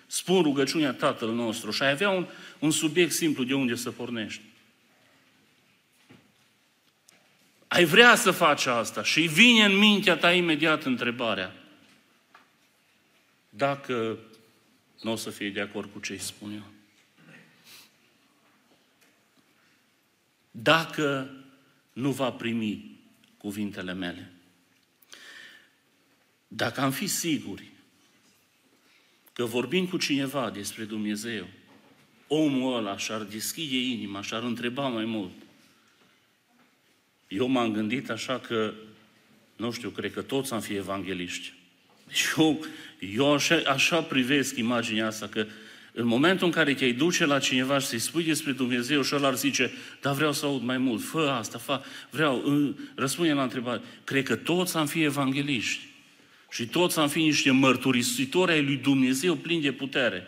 spun 0.07 0.41
rugăciunea 0.41 0.93
Tatăl 0.93 1.33
nostru 1.33 1.71
și 1.71 1.83
ai 1.83 1.91
avea 1.91 2.09
un, 2.09 2.25
un 2.59 2.71
subiect 2.71 3.11
simplu 3.11 3.43
de 3.43 3.53
unde 3.53 3.75
să 3.75 3.91
pornești. 3.91 4.41
ai 7.75 7.85
vrea 7.85 8.15
să 8.15 8.31
faci 8.31 8.65
asta 8.65 9.03
și 9.03 9.21
vine 9.21 9.65
în 9.65 9.77
mintea 9.77 10.17
ta 10.17 10.31
imediat 10.33 10.83
întrebarea 10.83 11.55
dacă 13.49 14.17
nu 15.01 15.11
o 15.11 15.15
să 15.15 15.29
fie 15.29 15.49
de 15.49 15.61
acord 15.61 15.91
cu 15.93 15.99
ce 15.99 16.11
îi 16.11 16.19
spun 16.19 16.51
eu. 16.51 16.63
Dacă 20.51 21.35
nu 21.93 22.11
va 22.11 22.31
primi 22.31 22.99
cuvintele 23.37 23.93
mele. 23.93 24.31
Dacă 26.55 26.81
am 26.81 26.91
fi 26.91 27.07
siguri 27.07 27.71
că 29.33 29.45
vorbim 29.45 29.87
cu 29.87 29.97
cineva 29.97 30.49
despre 30.49 30.83
Dumnezeu, 30.83 31.47
omul 32.27 32.77
ăla 32.77 32.97
și-ar 32.97 33.21
deschide 33.21 33.75
inima, 33.77 34.21
și-ar 34.21 34.43
întreba 34.43 34.87
mai 34.87 35.05
mult. 35.05 35.31
Eu 37.27 37.47
m-am 37.47 37.71
gândit 37.71 38.09
așa 38.09 38.39
că, 38.39 38.73
nu 39.55 39.71
știu, 39.71 39.89
cred 39.89 40.13
că 40.13 40.21
toți 40.21 40.53
am 40.53 40.59
fi 40.59 40.73
evangeliști. 40.73 41.53
Deci 42.07 42.25
eu, 42.37 42.65
eu 42.99 43.33
așa, 43.33 43.61
așa 43.65 44.01
privesc 44.01 44.57
imaginea 44.57 45.07
asta, 45.07 45.27
că 45.27 45.45
în 45.93 46.05
momentul 46.05 46.45
în 46.45 46.53
care 46.53 46.73
te-ai 46.73 46.93
duce 46.93 47.25
la 47.25 47.39
cineva 47.39 47.79
și 47.79 47.87
să-i 47.87 47.99
spui 47.99 48.23
despre 48.23 48.51
Dumnezeu 48.51 49.01
și 49.01 49.15
ăla 49.15 49.27
ar 49.27 49.35
zice, 49.35 49.71
da, 50.01 50.13
vreau 50.13 50.33
să 50.33 50.45
aud 50.45 50.61
mai 50.61 50.77
mult, 50.77 51.03
fă 51.03 51.35
asta, 51.39 51.57
fă, 51.57 51.83
vreau, 52.09 52.43
răspunde 52.95 53.33
la 53.33 53.43
întrebare. 53.43 53.81
Cred 54.03 54.23
că 54.23 54.35
toți 54.35 54.77
am 54.77 54.85
fi 54.85 55.03
evangeliști. 55.03 55.93
Și 56.55 56.65
toți 56.65 56.99
am 56.99 57.09
fi 57.09 57.21
niște 57.21 57.51
mărturisitori 57.51 58.51
ai 58.51 58.63
lui 58.63 58.77
Dumnezeu 58.77 59.35
plini 59.35 59.61
de 59.61 59.71
putere. 59.71 60.27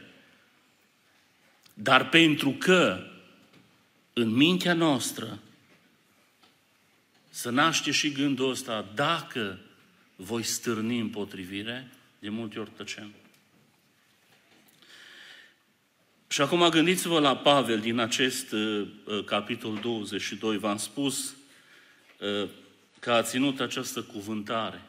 Dar 1.74 2.10
pentru 2.10 2.50
că 2.50 3.07
în 4.13 4.29
mintea 4.29 4.74
noastră 4.74 5.39
să 7.29 7.50
naște 7.50 7.91
și 7.91 8.12
gândul 8.12 8.50
ăsta, 8.50 8.91
dacă 8.96 9.60
voi 10.15 10.43
stârni 10.43 11.00
împotrivire, 11.00 11.91
de 12.19 12.29
multe 12.29 12.60
ori 12.60 12.72
tăcem. 12.75 13.13
Și 16.27 16.41
acum 16.41 16.69
gândiți-vă 16.69 17.19
la 17.19 17.38
Pavel 17.38 17.79
din 17.79 18.00
acest 18.00 18.51
uh, 18.51 18.88
uh 19.05 19.24
capitol 19.25 19.79
22. 19.81 20.57
V-am 20.57 20.77
spus 20.77 21.36
uh, 22.19 22.50
că 23.00 23.12
a 23.12 23.22
ținut 23.22 23.60
această 23.60 24.01
cuvântare. 24.01 24.81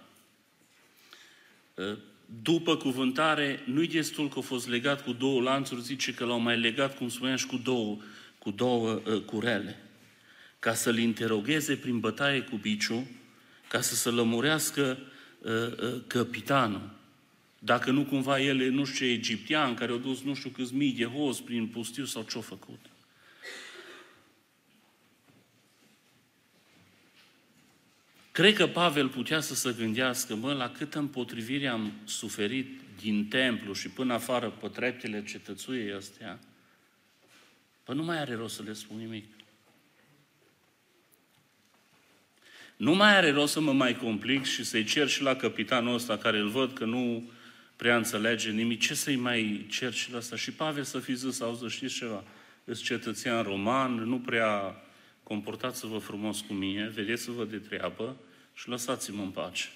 Uh, 1.79 1.99
după 2.43 2.77
cuvântare, 2.77 3.63
nu-i 3.65 3.89
destul 3.89 4.29
că 4.29 4.39
a 4.39 4.43
fost 4.43 4.69
legat 4.69 5.05
cu 5.05 5.13
două 5.13 5.41
lanțuri, 5.41 5.83
zice 5.83 6.15
că 6.15 6.25
l-au 6.25 6.41
mai 6.41 6.59
legat, 6.59 6.97
cum 6.97 7.09
spuneam, 7.09 7.37
și 7.37 7.47
cu 7.47 7.57
două, 7.57 7.97
cu 8.39 8.51
două 8.51 9.03
uh, 9.07 9.21
curele. 9.21 9.77
Ca 10.59 10.75
să-l 10.75 10.99
interogheze 10.99 11.77
prin 11.77 12.01
bătaie 12.01 12.41
cu 12.41 12.57
biciu, 12.57 13.07
ca 13.69 13.81
să 13.81 13.95
se 13.95 14.11
lămurească 14.11 14.99
uh, 15.39 15.53
uh, 15.53 16.01
capitanul. 16.07 16.91
Dacă 17.59 17.91
nu 17.91 18.05
cumva 18.05 18.41
el 18.41 18.71
nu 18.71 18.85
știu 18.85 19.07
ce 19.07 19.13
egiptean 19.13 19.75
care 19.75 19.93
au 19.93 19.99
dus 19.99 20.23
nu 20.23 20.35
știu 20.35 20.51
câți 20.51 20.75
mii 20.75 20.93
de 20.93 21.05
hoți 21.05 21.43
prin 21.43 21.67
pustiu 21.67 22.05
sau 22.05 22.23
ce-au 22.23 22.43
făcut. 22.43 22.79
Cred 28.38 28.54
că 28.54 28.66
Pavel 28.66 29.09
putea 29.09 29.40
să 29.40 29.54
se 29.54 29.75
gândească, 29.78 30.35
mă, 30.35 30.52
la 30.52 30.71
câtă 30.71 30.99
împotrivire 30.99 31.66
am 31.66 31.92
suferit 32.04 32.80
din 33.00 33.28
templu 33.28 33.73
și 33.73 33.88
până 33.88 34.14
afară 34.14 34.50
pe 34.50 34.68
treptele 34.68 35.25
cetățuiei 35.25 35.92
astea, 35.92 36.38
păi 37.85 37.95
nu 37.95 38.02
mai 38.02 38.18
are 38.18 38.35
rost 38.35 38.54
să 38.54 38.62
le 38.62 38.73
spun 38.73 38.97
nimic. 38.97 39.25
Nu 42.76 42.95
mai 42.95 43.16
are 43.16 43.30
rost 43.30 43.52
să 43.52 43.61
mă 43.61 43.73
mai 43.73 43.97
complic 43.97 44.45
și 44.45 44.64
să-i 44.64 44.85
cer 44.85 45.09
și 45.09 45.23
la 45.23 45.37
capitanul 45.37 45.95
ăsta 45.95 46.16
care 46.16 46.38
îl 46.38 46.49
văd 46.49 46.73
că 46.73 46.85
nu 46.85 47.30
prea 47.76 47.97
înțelege 47.97 48.50
nimic, 48.50 48.80
ce 48.80 48.95
să-i 48.95 49.16
mai 49.16 49.66
cer 49.71 49.92
și 49.92 50.12
la 50.12 50.18
asta? 50.18 50.37
Și 50.37 50.52
Pavel 50.52 50.85
să 50.85 50.99
fi 50.99 51.14
zis, 51.14 51.40
auzi, 51.40 51.66
știți 51.66 51.95
ceva, 51.95 52.25
îți 52.64 52.83
cetățean 52.83 53.42
roman, 53.42 53.95
nu 53.95 54.18
prea 54.18 54.83
comportați-vă 55.23 55.99
frumos 55.99 56.40
cu 56.40 56.52
mine, 56.52 56.88
vedeți-vă 56.88 57.44
de 57.44 57.57
treabă 57.57 58.16
și 58.59 58.68
lăsați-mă 58.68 59.23
în 59.23 59.31
pace. 59.31 59.68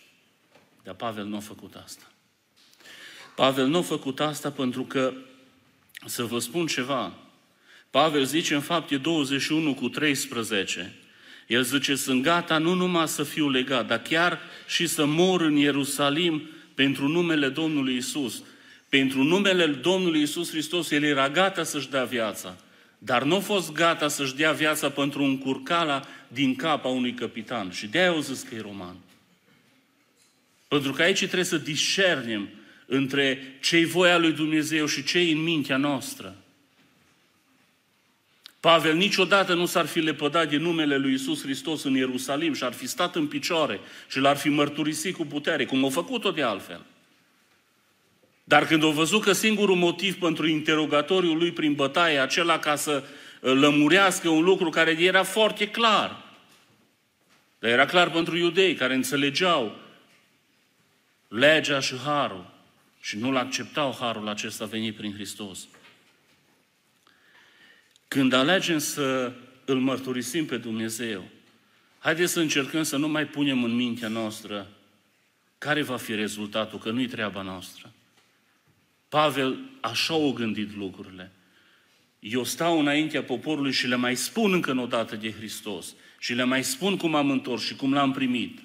Dar 0.82 0.94
Pavel 0.94 1.24
nu 1.24 1.36
a 1.36 1.40
făcut 1.40 1.74
asta. 1.84 2.10
Pavel 3.36 3.66
nu 3.66 3.78
a 3.78 3.82
făcut 3.82 4.20
asta 4.20 4.50
pentru 4.50 4.82
că, 4.82 5.12
să 6.06 6.24
vă 6.24 6.38
spun 6.38 6.66
ceva, 6.66 7.12
Pavel 7.90 8.24
zice 8.24 8.54
în 8.54 8.60
fapte 8.60 8.96
21 8.96 9.74
cu 9.74 9.88
13, 9.88 10.94
el 11.46 11.62
zice, 11.62 11.94
sunt 11.94 12.22
gata 12.22 12.58
nu 12.58 12.74
numai 12.74 13.08
să 13.08 13.22
fiu 13.22 13.48
legat, 13.48 13.86
dar 13.86 14.02
chiar 14.02 14.40
și 14.66 14.86
să 14.86 15.04
mor 15.04 15.40
în 15.40 15.56
Ierusalim 15.56 16.48
pentru 16.74 17.08
numele 17.08 17.48
Domnului 17.48 17.96
Isus. 17.96 18.42
Pentru 18.88 19.22
numele 19.22 19.66
Domnului 19.66 20.22
Isus 20.22 20.50
Hristos, 20.50 20.90
El 20.90 21.02
era 21.02 21.28
gata 21.28 21.62
să-și 21.62 21.90
dea 21.90 22.04
viața. 22.04 22.56
Dar 23.04 23.22
nu 23.22 23.36
a 23.36 23.40
fost 23.40 23.72
gata 23.72 24.08
să-și 24.08 24.34
dea 24.34 24.52
viața 24.52 24.90
pentru 24.90 25.22
un 25.22 25.38
curcala 25.38 26.06
din 26.28 26.54
cap 26.54 26.84
a 26.84 26.88
unui 26.88 27.14
capitan. 27.14 27.70
Și 27.70 27.86
de-aia 27.86 28.08
au 28.08 28.20
zis 28.20 28.42
că 28.42 28.54
e 28.54 28.60
roman. 28.60 28.96
Pentru 30.68 30.92
că 30.92 31.02
aici 31.02 31.18
trebuie 31.18 31.44
să 31.44 31.56
discernem 31.56 32.48
între 32.86 33.58
cei 33.60 33.84
voia 33.84 34.18
lui 34.18 34.32
Dumnezeu 34.32 34.86
și 34.86 35.04
cei 35.04 35.32
în 35.32 35.42
mintea 35.42 35.76
noastră. 35.76 36.36
Pavel 38.60 38.96
niciodată 38.96 39.54
nu 39.54 39.66
s-ar 39.66 39.86
fi 39.86 39.98
lepădat 39.98 40.50
de 40.50 40.56
numele 40.56 40.96
lui 40.96 41.12
Isus 41.12 41.42
Hristos 41.42 41.82
în 41.82 41.94
Ierusalim 41.94 42.52
și 42.52 42.64
ar 42.64 42.72
fi 42.72 42.86
stat 42.86 43.16
în 43.16 43.26
picioare 43.26 43.80
și 44.08 44.18
l-ar 44.18 44.36
fi 44.36 44.48
mărturisit 44.48 45.16
cu 45.16 45.24
putere, 45.24 45.64
cum 45.64 45.84
a 45.84 45.88
făcut-o 45.88 46.30
de 46.30 46.42
altfel. 46.42 46.84
Dar 48.44 48.66
când 48.66 48.82
au 48.82 48.90
văzut 48.90 49.22
că 49.22 49.32
singurul 49.32 49.76
motiv 49.76 50.18
pentru 50.18 50.46
interogatoriul 50.46 51.36
lui 51.36 51.52
prin 51.52 51.74
bătaie, 51.74 52.18
acela 52.18 52.58
ca 52.58 52.76
să 52.76 53.02
uh, 53.02 53.52
lămurească 53.52 54.28
un 54.28 54.42
lucru 54.42 54.70
care 54.70 54.90
era 54.90 55.22
foarte 55.22 55.68
clar, 55.68 56.24
dar 57.58 57.70
era 57.70 57.86
clar 57.86 58.10
pentru 58.10 58.36
iudei 58.36 58.74
care 58.74 58.94
înțelegeau 58.94 59.76
legea 61.28 61.80
și 61.80 61.96
harul 61.96 62.50
și 63.00 63.18
nu-l 63.18 63.36
acceptau 63.36 63.96
harul 64.00 64.28
acesta 64.28 64.64
venit 64.64 64.96
prin 64.96 65.14
Hristos. 65.14 65.58
Când 68.08 68.32
alegem 68.32 68.78
să 68.78 69.32
îl 69.64 69.80
mărturisim 69.80 70.46
pe 70.46 70.56
Dumnezeu, 70.56 71.24
haideți 71.98 72.32
să 72.32 72.40
încercăm 72.40 72.82
să 72.82 72.96
nu 72.96 73.08
mai 73.08 73.26
punem 73.26 73.64
în 73.64 73.74
mintea 73.74 74.08
noastră 74.08 74.66
care 75.58 75.82
va 75.82 75.96
fi 75.96 76.14
rezultatul, 76.14 76.78
că 76.78 76.90
nu-i 76.90 77.06
treaba 77.06 77.42
noastră. 77.42 77.92
Pavel 79.12 79.58
așa 79.80 80.14
o 80.14 80.32
gândit 80.32 80.76
lucrurile. 80.76 81.32
Eu 82.18 82.44
stau 82.44 82.78
înaintea 82.78 83.22
poporului 83.22 83.72
și 83.72 83.86
le 83.86 83.94
mai 83.94 84.16
spun 84.16 84.52
încă 84.52 84.76
o 84.78 84.86
dată 84.86 85.16
de 85.16 85.32
Hristos. 85.32 85.94
Și 86.18 86.34
le 86.34 86.44
mai 86.44 86.64
spun 86.64 86.96
cum 86.96 87.14
am 87.14 87.30
întors 87.30 87.64
și 87.64 87.76
cum 87.76 87.92
l-am 87.92 88.12
primit. 88.12 88.58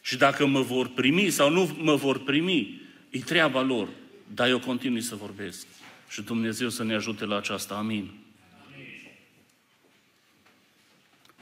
Și 0.00 0.16
dacă 0.16 0.46
mă 0.46 0.60
vor 0.60 0.88
primi 0.88 1.30
sau 1.30 1.50
nu 1.50 1.76
mă 1.78 1.94
vor 1.94 2.18
primi, 2.18 2.80
e 3.10 3.18
treaba 3.18 3.62
lor. 3.62 3.88
Dar 4.34 4.48
eu 4.48 4.58
continui 4.58 5.00
să 5.00 5.14
vorbesc. 5.14 5.66
Și 6.08 6.22
Dumnezeu 6.22 6.68
să 6.68 6.84
ne 6.84 6.94
ajute 6.94 7.24
la 7.24 7.36
aceasta. 7.36 7.74
Amin. 7.74 8.10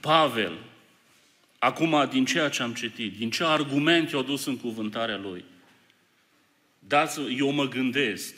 Pavel, 0.01 0.59
acum 1.59 2.09
din 2.11 2.25
ceea 2.25 2.49
ce 2.49 2.63
am 2.63 2.75
citit, 2.75 3.17
din 3.17 3.31
ce 3.31 3.45
argumente 3.45 4.15
au 4.15 4.23
dus 4.23 4.47
în 4.47 4.57
cuvântarea 4.57 5.19
lui, 5.19 5.45
dați 6.91 7.21
eu 7.37 7.51
mă 7.51 7.69
gândesc, 7.69 8.35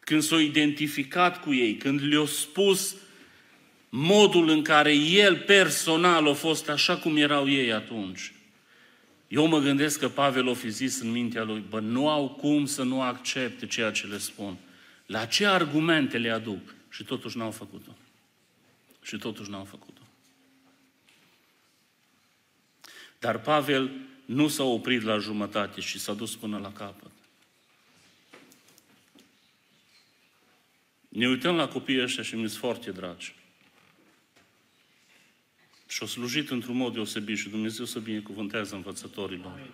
când 0.00 0.22
s-au 0.22 0.38
identificat 0.38 1.42
cu 1.42 1.54
ei, 1.54 1.74
când 1.74 2.00
le-au 2.02 2.26
spus 2.26 2.96
modul 3.88 4.48
în 4.48 4.62
care 4.62 4.94
el 4.94 5.36
personal 5.36 6.28
a 6.28 6.32
fost 6.32 6.68
așa 6.68 6.96
cum 6.96 7.16
erau 7.16 7.48
ei 7.48 7.72
atunci. 7.72 8.32
Eu 9.28 9.46
mă 9.46 9.58
gândesc 9.58 9.98
că 9.98 10.08
Pavel 10.08 10.46
o 10.46 10.54
fi 10.54 10.70
zis 10.70 11.00
în 11.00 11.10
mintea 11.10 11.42
lui, 11.42 11.64
bă, 11.68 11.80
nu 11.80 12.08
au 12.08 12.28
cum 12.28 12.66
să 12.66 12.82
nu 12.82 13.02
accepte 13.02 13.66
ceea 13.66 13.90
ce 13.90 14.06
le 14.06 14.18
spun. 14.18 14.56
La 15.06 15.24
ce 15.24 15.46
argumente 15.46 16.18
le 16.18 16.30
aduc? 16.30 16.74
Și 16.90 17.04
totuși 17.04 17.36
n-au 17.36 17.50
făcut-o. 17.50 17.96
Și 19.02 19.16
totuși 19.16 19.50
n-au 19.50 19.64
făcut-o. 19.64 20.02
Dar 23.18 23.40
Pavel 23.40 23.90
nu 24.24 24.48
s-a 24.48 24.64
oprit 24.64 25.02
la 25.02 25.18
jumătate 25.18 25.80
și 25.80 25.98
s-a 25.98 26.12
dus 26.12 26.36
până 26.36 26.58
la 26.58 26.72
capăt. 26.72 27.10
Ne 31.18 31.28
uităm 31.28 31.56
la 31.56 31.68
copiii 31.68 32.02
ăștia 32.02 32.22
și 32.22 32.34
mi-sunt 32.34 32.60
foarte 32.60 32.90
dragi. 32.90 33.34
Și 35.86 35.98
au 36.00 36.06
slujit 36.06 36.50
într-un 36.50 36.76
mod 36.76 36.92
deosebit 36.92 37.38
și 37.38 37.48
Dumnezeu 37.48 37.84
să 37.84 37.98
binecuvântează 37.98 38.74
învățătorilor. 38.74 39.70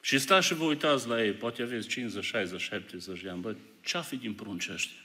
Și 0.00 0.18
stați 0.18 0.46
și 0.46 0.54
vă 0.54 0.64
uitați 0.64 1.08
la 1.08 1.24
ei, 1.24 1.32
poate 1.32 1.62
aveți 1.62 1.88
50, 1.88 2.24
60, 2.24 2.60
70 2.60 3.20
de 3.20 3.28
ani, 3.28 3.40
bă, 3.40 3.56
ce-a 3.84 4.00
fi 4.00 4.16
din 4.16 4.34
prunci 4.34 4.68
ăștia? 4.68 5.00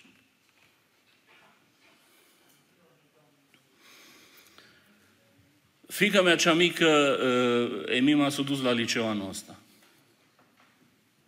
Fica 5.88 6.22
mea 6.22 6.36
cea 6.36 6.54
mică, 6.54 7.20
uh, 7.24 7.96
Emima, 7.96 8.30
s-a 8.30 8.42
dus 8.42 8.62
la 8.62 8.72
liceu 8.72 9.08
anul 9.08 9.30
ăsta. 9.30 9.60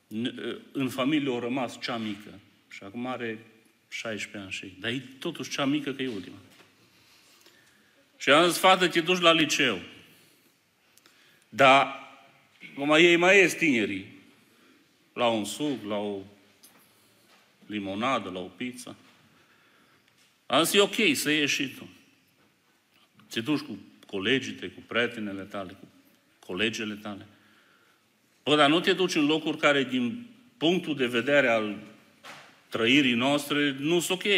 Uh, 0.08 0.58
în 0.72 0.90
familie 0.90 1.36
a 1.36 1.40
rămas 1.40 1.80
cea 1.80 1.98
mică. 1.98 2.40
Și 2.74 2.84
acum 2.84 3.06
are 3.06 3.40
16 3.90 4.38
ani 4.38 4.52
și 4.52 4.78
Dar 4.80 4.92
e 4.92 5.04
totuși 5.20 5.50
cea 5.50 5.66
mică 5.66 5.92
că 5.94 6.02
e 6.02 6.08
ultima. 6.08 6.38
Și 8.18 8.30
am 8.30 8.50
zis, 8.50 8.58
fată, 8.58 8.88
te 8.88 9.02
duci 9.02 9.20
la 9.20 9.32
liceu. 9.32 9.80
Dar, 11.50 12.10
mai 12.76 13.04
ei 13.04 13.16
mai 13.16 13.38
ies 13.38 13.54
tinerii. 13.54 14.22
La 15.14 15.28
un 15.28 15.46
suc, 15.46 15.84
la 15.84 15.96
o 15.96 16.20
limonadă, 17.66 18.30
la 18.30 18.40
o 18.40 18.48
pizza. 18.48 18.96
Am 20.46 20.64
zis, 20.64 20.74
e 20.74 20.82
ok 20.82 20.96
să 21.14 21.32
ieși 21.32 21.56
și 21.56 21.76
tu. 21.76 21.90
Te 23.30 23.42
duci 23.42 23.60
cu 23.60 23.78
colegii 24.08 24.54
tăi, 24.54 24.74
cu 24.74 24.82
prietenele 24.88 25.44
tale, 25.44 25.72
cu 25.72 25.88
colegele 26.46 26.94
tale. 26.94 27.28
Bă, 28.44 28.56
dar 28.56 28.70
nu 28.70 28.80
te 28.80 28.94
duci 28.94 29.16
în 29.16 29.26
locuri 29.26 29.58
care, 29.58 29.84
din 29.84 30.28
punctul 30.58 30.96
de 30.96 31.08
vedere 31.08 31.48
al 31.48 31.93
trăirii 32.74 33.14
noastre, 33.14 33.76
nu 33.80 34.00
sunt 34.00 34.20
ok. 34.20 34.32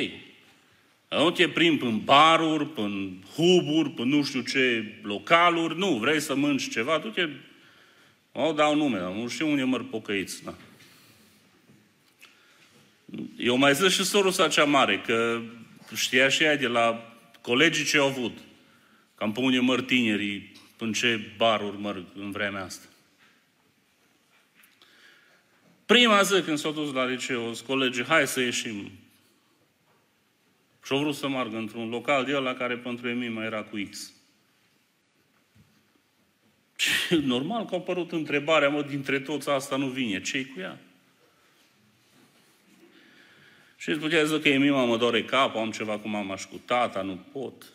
Nu 1.10 1.32
te 1.32 1.50
prim 1.50 1.80
în 1.82 2.00
baruri, 2.04 2.68
în 2.76 3.14
huburi, 3.36 3.94
în 3.98 4.08
nu 4.08 4.24
știu 4.24 4.42
ce 4.42 4.94
localuri, 5.02 5.78
nu, 5.78 5.98
vrei 5.98 6.20
să 6.20 6.36
mânci 6.36 6.70
ceva, 6.70 7.00
tu 7.00 7.08
te... 7.08 7.30
O, 8.32 8.52
dau 8.52 8.76
nume, 8.76 8.98
dar 8.98 9.12
nu 9.12 9.28
știu 9.28 9.50
unde 9.50 9.64
măr 9.64 9.84
pocăiți, 9.84 10.44
da. 10.44 10.54
Eu 13.38 13.58
mai 13.58 13.76
zic 13.76 13.90
și 13.90 14.04
sorusa 14.04 14.48
cea 14.48 14.64
mare, 14.64 15.02
că 15.06 15.42
știa 15.96 16.30
și 16.30 16.44
ea 16.44 16.58
de 16.58 16.68
la 16.68 17.16
colegii 17.42 17.86
ce 17.86 17.98
au 17.98 18.08
avut. 18.08 18.38
Cam 19.16 19.32
pe 19.32 19.40
unde 19.40 19.60
măr 19.60 19.82
tinerii, 19.82 20.52
în 20.78 20.94
ce 20.94 21.20
baruri 21.38 21.80
mărg 21.80 22.06
în 22.16 22.32
vremea 22.32 22.64
asta. 22.64 22.86
Prima 25.86 26.22
zi 26.22 26.42
când 26.42 26.58
s-au 26.58 26.72
dus 26.72 26.94
la 26.94 27.06
liceu, 27.06 27.54
colegii, 27.68 28.04
hai 28.04 28.28
să 28.28 28.40
ieșim. 28.40 28.92
Și 30.86 30.92
au 30.92 31.00
vrut 31.00 31.16
să 31.16 31.28
meargă 31.28 31.58
într-un 31.58 31.90
local 31.90 32.26
de 32.26 32.32
la 32.32 32.54
care 32.54 32.78
pentru 32.78 33.10
ei 33.10 33.30
mai 33.30 33.46
era 33.46 33.64
cu 33.64 33.88
X. 33.90 34.14
Și 36.84 37.16
normal 37.16 37.66
că 37.66 37.76
a 37.76 37.78
apărut 37.78 38.12
întrebarea, 38.12 38.70
mă, 38.70 38.82
dintre 38.82 39.20
toți 39.20 39.50
asta 39.50 39.76
nu 39.76 39.88
vine. 39.88 40.22
ce 40.22 40.46
cu 40.46 40.60
ea? 40.60 40.80
Și 43.78 43.90
îți 43.90 44.00
putea 44.00 44.24
zice 44.24 44.42
că 44.42 44.50
Emima 44.50 44.86
mă 44.86 44.98
dore 44.98 45.24
capul, 45.24 45.60
am 45.60 45.72
ceva 45.72 46.00
cu 46.00 46.08
mama 46.08 46.36
și 46.36 46.48
cu 46.48 46.62
tata, 46.66 47.02
nu 47.02 47.26
pot. 47.32 47.66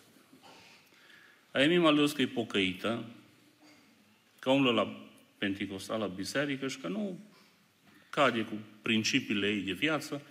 A 1.50 1.62
Emima 1.62 1.90
le 1.90 2.06
că 2.14 2.22
e 2.22 2.26
pocăită, 2.26 3.04
că 4.38 4.50
umblă 4.50 4.72
la 4.72 5.08
Pentecostal, 5.38 6.00
la 6.00 6.06
biserică 6.06 6.68
și 6.68 6.78
că 6.78 6.88
nu 6.88 7.18
cade 8.10 8.44
cu 8.44 8.58
principiile 8.82 9.48
ei 9.48 9.60
de 9.60 9.72
viață 9.72 10.22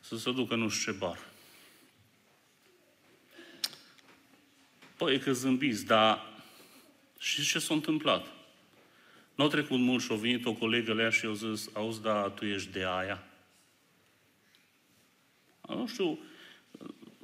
să 0.00 0.18
se 0.18 0.32
ducă 0.32 0.54
nu 0.54 0.68
știu 0.68 0.92
ce 0.92 0.98
bar. 0.98 1.18
Păi 4.96 5.18
că 5.18 5.32
zâmbiți, 5.32 5.86
dar 5.86 6.26
și 7.18 7.44
ce 7.44 7.58
s-a 7.58 7.74
întâmplat? 7.74 8.26
Nu 9.34 9.44
a 9.44 9.48
trecut 9.48 9.78
mult 9.78 10.02
și 10.02 10.12
a 10.12 10.14
venit 10.14 10.44
o 10.44 10.52
colegă 10.52 10.94
lea 10.94 11.10
și 11.10 11.24
eu 11.24 11.32
zis, 11.32 11.70
auzi, 11.72 12.02
da, 12.02 12.28
tu 12.28 12.44
ești 12.44 12.70
de 12.70 12.84
aia. 12.84 13.24
Nu 15.68 15.86
știu, 15.86 16.18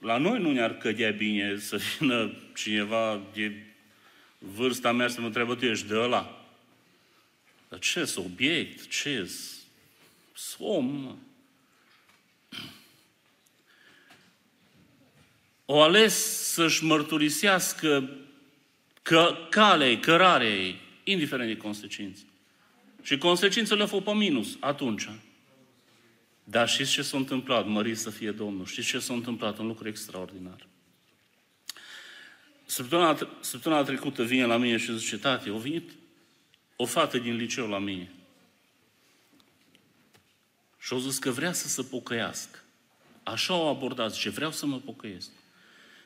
la 0.00 0.16
noi 0.16 0.40
nu 0.40 0.52
ne-ar 0.52 0.76
cădea 0.76 1.10
bine 1.10 1.58
să 1.58 1.80
vină 1.98 2.32
cineva 2.54 3.22
de 3.34 3.52
vârsta 4.38 4.92
mea 4.92 5.08
să 5.08 5.20
mă 5.20 5.26
întreabă, 5.26 5.54
tu 5.54 5.64
ești 5.64 5.86
de 5.86 5.94
ăla? 5.94 6.46
Dar 7.68 7.78
ce 7.78 8.14
obiect? 8.16 8.88
ce 8.88 9.10
om? 10.58 11.16
O 15.64 15.82
ales 15.82 16.14
să-și 16.52 16.84
mărturisească 16.84 18.10
că 19.02 19.36
calei, 19.50 20.00
cărarea 20.00 20.48
ei, 20.48 20.80
indiferent 21.04 21.48
de 21.48 21.56
consecințe. 21.56 22.22
Și 23.02 23.18
consecințele 23.18 23.80
au 23.80 23.86
fost 23.86 24.04
pe 24.04 24.14
minus 24.14 24.56
atunci. 24.60 25.08
Dar 26.44 26.68
știți 26.68 26.90
ce 26.90 27.02
s-a 27.02 27.16
întâmplat? 27.16 27.66
Mărit 27.66 27.98
să 27.98 28.10
fie 28.10 28.30
Domnul. 28.30 28.66
Știți 28.66 28.86
ce 28.86 28.98
s-a 28.98 29.14
întâmplat? 29.14 29.58
Un 29.58 29.66
lucru 29.66 29.88
extraordinar. 29.88 30.66
Săptămâna, 32.64 33.18
săptămâna 33.40 33.82
trecută 33.82 34.22
vine 34.22 34.44
la 34.44 34.56
mine 34.56 34.76
și 34.76 34.98
zice, 34.98 35.18
tati, 35.18 35.48
a 35.48 35.52
venit 35.52 35.90
o 36.76 36.86
fată 36.86 37.18
din 37.18 37.36
liceu 37.36 37.68
la 37.68 37.78
mine. 37.78 38.10
Și 40.86 40.92
au 40.92 40.98
zis 40.98 41.18
că 41.18 41.30
vrea 41.30 41.52
să 41.52 41.68
se 41.68 41.82
pocăiască. 41.82 42.58
Așa 43.22 43.54
au 43.54 43.68
abordat, 43.68 44.12
zice, 44.12 44.30
vreau 44.30 44.50
să 44.52 44.66
mă 44.66 44.76
pocăiesc. 44.76 45.28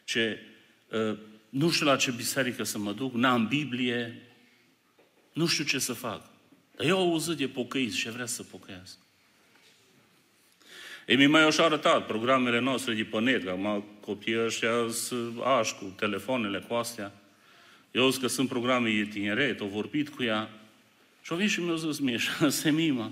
Ce, 0.05 0.39
uh, 0.89 1.17
nu 1.49 1.71
știu 1.71 1.87
la 1.87 1.97
ce 1.97 2.11
biserică 2.11 2.63
să 2.63 2.79
mă 2.79 2.93
duc, 2.93 3.15
n-am 3.15 3.47
Biblie, 3.47 4.23
nu 5.33 5.47
știu 5.47 5.65
ce 5.65 5.79
să 5.79 5.93
fac. 5.93 6.23
Dar 6.77 6.87
eu 6.87 6.99
au 6.99 7.11
auzit 7.11 7.37
de 7.37 7.49
pocăiți 7.49 7.97
și 7.97 8.11
vrea 8.11 8.27
să 8.27 8.43
pocăiască. 8.43 8.99
Ei 11.07 11.17
mi 11.17 11.27
mai 11.27 11.43
așa 11.43 11.65
arătat 11.65 12.07
programele 12.07 12.61
noastre 12.61 12.95
de 12.95 13.05
pe 13.05 13.21
net, 13.21 13.45
că 13.45 13.51
acum 13.51 13.85
copiii 14.01 14.45
ăștia 14.45 14.89
sunt 14.91 15.41
aș 15.41 15.73
cu 15.73 15.85
telefoanele, 15.97 16.59
cu 16.59 16.75
astea. 16.75 17.13
Eu 17.91 18.11
zic 18.11 18.21
că 18.21 18.27
sunt 18.27 18.49
programe 18.49 18.91
de 18.91 19.05
tineret, 19.05 19.61
au 19.61 19.67
vorbit 19.67 20.09
cu 20.09 20.23
ea. 20.23 20.51
Și 21.23 21.31
au 21.33 21.37
venit 21.37 21.53
și 21.53 21.61
mi-au 21.61 21.77
zis 21.77 21.99
mie, 21.99 22.17
și 22.17 22.29
semima. 22.49 23.11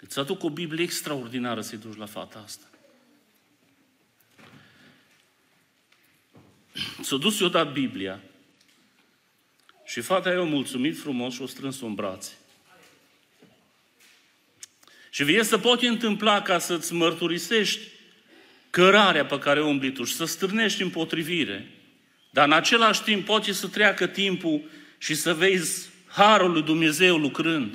Îți 0.00 0.18
aduc 0.18 0.42
o 0.42 0.50
Biblie 0.50 0.84
extraordinară 0.84 1.60
să-i 1.60 1.78
duci 1.78 1.96
la 1.96 2.06
fata 2.06 2.42
asta. 2.44 2.64
S-a 7.02 7.16
dus 7.16 7.40
eu 7.40 7.48
dat 7.48 7.72
Biblia 7.72 8.20
și 9.84 10.00
fata 10.00 10.30
i-a 10.30 10.42
mulțumit 10.42 10.98
frumos 10.98 11.34
și 11.34 11.42
o 11.42 11.46
strâns-o 11.46 11.86
în 11.86 11.94
brațe. 11.94 12.32
Și 15.10 15.24
vie 15.24 15.44
să 15.44 15.58
poate 15.58 15.86
întâmpla 15.86 16.42
ca 16.42 16.58
să-ți 16.58 16.92
mărturisești 16.92 17.80
cărarea 18.70 19.26
pe 19.26 19.38
care 19.38 19.60
o 19.60 19.66
umbli 19.66 19.92
tu 19.92 20.04
și 20.04 20.14
să 20.14 20.24
stârnești 20.24 20.82
împotrivire. 20.82 21.70
Dar 22.30 22.46
în 22.46 22.52
același 22.52 23.02
timp 23.02 23.24
poate 23.24 23.52
să 23.52 23.66
treacă 23.66 24.06
timpul 24.06 24.62
și 24.98 25.14
să 25.14 25.34
vezi 25.34 25.88
Harul 26.06 26.52
lui 26.52 26.62
Dumnezeu 26.62 27.16
lucrând. 27.16 27.74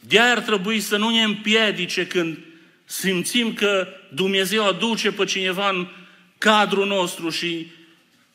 De 0.00 0.18
ar 0.18 0.40
trebui 0.40 0.80
să 0.80 0.96
nu 0.96 1.10
ne 1.10 1.22
împiedice 1.22 2.06
când 2.06 2.38
simțim 2.84 3.52
că 3.52 3.86
Dumnezeu 4.14 4.66
aduce 4.66 5.12
pe 5.12 5.24
cineva 5.24 5.68
în 5.68 5.86
cadrul 6.38 6.86
nostru 6.86 7.28
și 7.28 7.66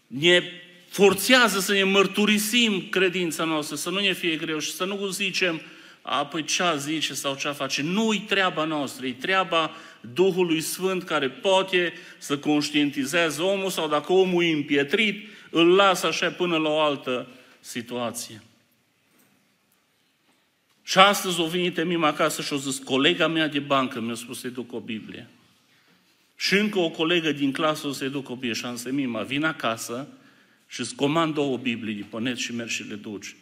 ne 0.08 0.44
forțează 0.90 1.60
să 1.60 1.74
ne 1.74 1.84
mărturisim 1.84 2.88
credința 2.90 3.44
noastră, 3.44 3.76
să 3.76 3.90
nu 3.90 4.00
ne 4.00 4.14
fie 4.14 4.36
greu 4.36 4.60
și 4.60 4.72
să 4.72 4.86
nu 4.86 5.08
zicem, 5.08 5.62
a, 6.02 6.26
păi 6.26 6.44
ce 6.44 6.64
zice 6.78 7.14
sau 7.14 7.36
ce 7.36 7.50
face. 7.50 7.82
Nu-i 7.82 8.20
treaba 8.20 8.64
noastră, 8.64 9.06
e 9.06 9.12
treaba 9.12 9.72
Duhului 10.14 10.62
Sfânt 10.62 11.04
care 11.04 11.30
poate 11.30 11.94
să 12.18 12.38
conștientizeze 12.38 13.42
omul 13.42 13.70
sau 13.70 13.88
dacă 13.88 14.14
omul 14.14 14.44
e 14.44 14.52
împietrit, 14.52 15.28
îl 15.50 15.76
lasă 15.76 16.08
așa 16.08 16.30
până 16.30 16.58
la 16.58 16.70
o 16.70 16.80
altă 16.80 17.28
situație. 17.60 18.42
Și 20.84 20.98
astăzi 20.98 21.40
o 21.40 21.48
venit 21.48 21.78
Emim 21.78 22.04
acasă 22.04 22.42
și 22.42 22.54
o 22.54 22.58
zis, 22.58 22.78
colega 22.78 23.28
mea 23.28 23.48
de 23.48 23.60
bancă 23.60 24.02
mi-a 24.02 24.14
spus 24.14 24.40
să-i 24.40 24.50
duc 24.50 24.74
o 24.74 24.80
Biblie. 24.80 25.28
Și 26.36 26.54
încă 26.54 26.80
o 26.80 26.90
colegă 26.90 27.32
din 27.32 27.52
clasă 27.52 27.88
o 27.88 27.92
să-i 27.92 28.10
duc 28.10 28.30
o 28.30 28.34
Biblie. 28.34 28.54
Și 28.54 28.66
am 28.66 28.76
zis, 28.76 28.92
Mima, 28.92 29.22
vin 29.22 29.44
acasă 29.44 30.08
și 30.68 30.80
îți 30.80 30.96
comand 30.96 31.34
două 31.34 31.58
Biblii 31.58 31.96
de 31.96 32.06
pe 32.10 32.20
net 32.20 32.38
și 32.38 32.56
mergi 32.56 32.74
și 32.74 32.84
le 32.84 32.96
duci. 32.96 33.36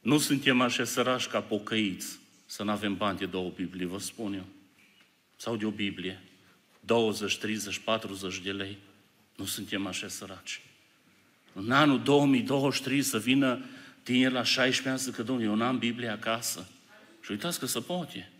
Nu 0.00 0.18
suntem 0.18 0.60
așa 0.60 0.84
sărași 0.84 1.28
ca 1.28 1.40
pocăiți 1.40 2.18
să 2.46 2.62
nu 2.62 2.70
avem 2.70 2.96
bani 2.96 3.18
de 3.18 3.26
două 3.26 3.52
Biblii, 3.56 3.86
vă 3.86 3.98
spun 3.98 4.32
eu. 4.32 4.44
Sau 5.36 5.56
de 5.56 5.66
o 5.66 5.70
Biblie. 5.70 6.22
20, 6.80 7.36
30, 7.36 7.78
40 7.78 8.38
de 8.38 8.50
lei. 8.50 8.76
Nu 9.36 9.44
suntem 9.44 9.86
așa 9.86 10.08
săraci. 10.08 10.60
În 11.52 11.70
anul 11.70 12.00
2023 12.02 13.02
să 13.02 13.18
vină 13.18 13.64
tineri 14.08 14.32
la 14.32 14.42
16 14.42 14.88
ani 14.88 14.98
să 14.98 15.10
că, 15.10 15.22
domnule, 15.22 15.48
eu 15.48 15.54
n-am 15.54 15.78
Biblie 15.78 16.08
acasă. 16.08 16.68
Și 17.20 17.30
uitați 17.30 17.58
că 17.58 17.66
se 17.66 17.80
poate. 17.80 18.30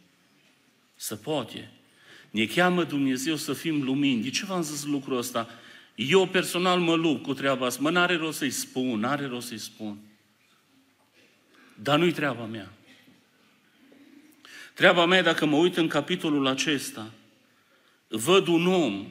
Se 0.97 1.15
poate. 1.15 1.71
Ne 2.31 2.47
cheamă 2.47 2.85
Dumnezeu 2.85 3.37
să 3.37 3.53
fim 3.53 3.83
lumini. 3.83 4.23
De 4.23 4.31
ce 4.31 4.45
v-am 4.45 4.63
zis 4.63 4.85
lucrul 4.85 5.17
ăsta? 5.17 5.49
Eu 5.95 6.27
personal 6.27 6.79
mă 6.79 6.95
lupt 6.95 7.23
cu 7.23 7.35
treaba 7.35 7.67
asta. 7.67 7.83
Mă, 7.83 7.91
n-are 7.91 8.17
rost 8.17 8.39
să-i 8.39 8.51
spun, 8.51 9.01
n-are 9.01 9.27
rost 9.27 9.47
să-i 9.47 9.59
spun. 9.59 9.99
Dar 11.75 11.99
nu-i 11.99 12.13
treaba 12.13 12.45
mea. 12.45 12.73
Treaba 14.75 15.07
mea, 15.07 15.23
dacă 15.23 15.47
mă 15.47 15.57
uit 15.57 15.77
în 15.77 15.89
capitolul 15.89 16.47
acesta, 16.47 17.11
văd 18.09 18.47
un 18.47 18.67
om 18.67 19.07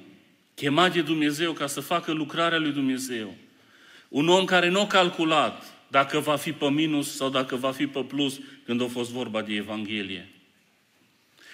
chemat 0.55 0.93
de 0.93 1.01
Dumnezeu 1.01 1.53
ca 1.53 1.67
să 1.67 1.81
facă 1.81 2.11
lucrarea 2.11 2.59
lui 2.59 2.71
Dumnezeu. 2.71 3.35
Un 4.07 4.27
om 4.27 4.45
care 4.45 4.69
nu 4.69 4.81
a 4.81 4.87
calculat 4.87 5.76
dacă 5.87 6.19
va 6.19 6.35
fi 6.35 6.51
pe 6.51 6.69
minus 6.69 7.15
sau 7.15 7.29
dacă 7.29 7.55
va 7.55 7.71
fi 7.71 7.87
pe 7.87 8.03
plus 8.03 8.39
când 8.65 8.81
a 8.81 8.87
fost 8.87 9.11
vorba 9.11 9.41
de 9.41 9.53
Evanghelie. 9.53 10.31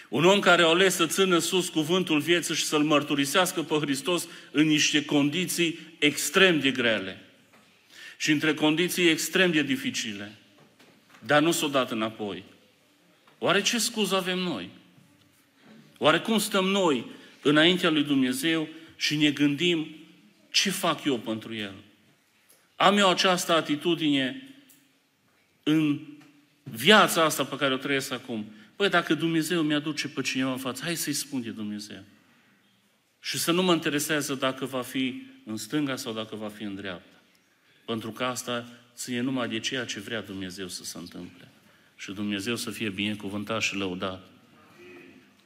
Un 0.09 0.25
om 0.25 0.39
care 0.39 0.61
a 0.61 0.67
ales 0.67 0.95
să 0.95 1.05
țină 1.05 1.37
sus 1.37 1.69
cuvântul 1.69 2.19
vieții 2.19 2.55
și 2.55 2.63
să-L 2.63 2.83
mărturisească 2.83 3.61
pe 3.61 3.75
Hristos 3.75 4.27
în 4.51 4.67
niște 4.67 5.05
condiții 5.05 5.79
extrem 5.99 6.59
de 6.59 6.71
grele 6.71 7.21
și 8.17 8.31
între 8.31 8.53
condiții 8.53 9.09
extrem 9.09 9.51
de 9.51 9.63
dificile, 9.63 10.35
dar 11.19 11.41
nu 11.41 11.51
s-o 11.51 11.67
dat 11.67 11.91
înapoi. 11.91 12.43
Oare 13.37 13.61
ce 13.61 13.77
scuză 13.77 14.15
avem 14.15 14.39
noi? 14.39 14.69
Oare 15.97 16.19
cum 16.19 16.39
stăm 16.39 16.65
noi 16.65 17.05
înaintea 17.41 17.89
lui 17.89 18.03
Dumnezeu 18.03 18.67
și 18.95 19.15
ne 19.15 19.31
gândim 19.31 19.95
ce 20.51 20.69
fac 20.69 21.03
eu 21.03 21.17
pentru 21.17 21.55
El? 21.55 21.73
Am 22.83 22.97
eu 22.97 23.09
această 23.09 23.53
atitudine 23.53 24.53
în 25.63 25.99
viața 26.63 27.23
asta 27.23 27.45
pe 27.45 27.55
care 27.55 27.73
o 27.73 27.77
trăiesc 27.77 28.11
acum. 28.11 28.45
Păi 28.75 28.89
dacă 28.89 29.13
Dumnezeu 29.13 29.61
mi-aduce 29.61 30.07
pe 30.07 30.21
cineva 30.21 30.51
în 30.51 30.57
față, 30.57 30.83
hai 30.83 30.95
să-i 30.95 31.13
spun 31.13 31.41
de 31.41 31.49
Dumnezeu. 31.49 32.03
Și 33.19 33.37
să 33.37 33.51
nu 33.51 33.63
mă 33.63 33.73
interesează 33.73 34.33
dacă 34.33 34.65
va 34.65 34.81
fi 34.81 35.21
în 35.45 35.57
stânga 35.57 35.95
sau 35.95 36.13
dacă 36.13 36.35
va 36.35 36.47
fi 36.47 36.63
în 36.63 36.75
dreapta. 36.75 37.21
Pentru 37.85 38.11
că 38.11 38.23
asta 38.23 38.67
ține 38.95 39.19
numai 39.19 39.49
de 39.49 39.59
ceea 39.59 39.85
ce 39.85 39.99
vrea 39.99 40.21
Dumnezeu 40.21 40.67
să 40.67 40.83
se 40.83 40.97
întâmple. 40.97 41.47
Și 41.95 42.11
Dumnezeu 42.11 42.55
să 42.55 42.69
fie 42.69 42.89
binecuvântat 42.89 43.61
și 43.61 43.75
lăudat. 43.75 44.29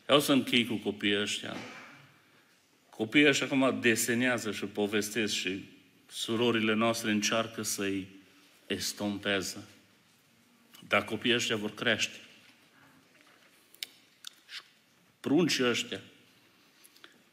Vreau 0.06 0.20
să 0.20 0.32
închei 0.32 0.66
cu 0.66 0.76
copiii 0.76 1.22
ăștia. 1.22 1.56
Copiii 2.90 3.28
ăștia 3.28 3.46
acum 3.46 3.80
desenează 3.82 4.52
și 4.52 4.66
povestesc 4.66 5.34
și 5.34 5.76
surorile 6.10 6.74
noastre 6.74 7.12
încearcă 7.12 7.62
să-i 7.62 8.08
estompeze. 8.68 9.64
Dar 10.88 11.04
copiii 11.04 11.36
ăștia 11.36 11.56
vor 11.56 11.74
crește. 11.74 12.20
Și 14.48 14.62
pruncii 15.20 15.70
ăștia 15.70 16.02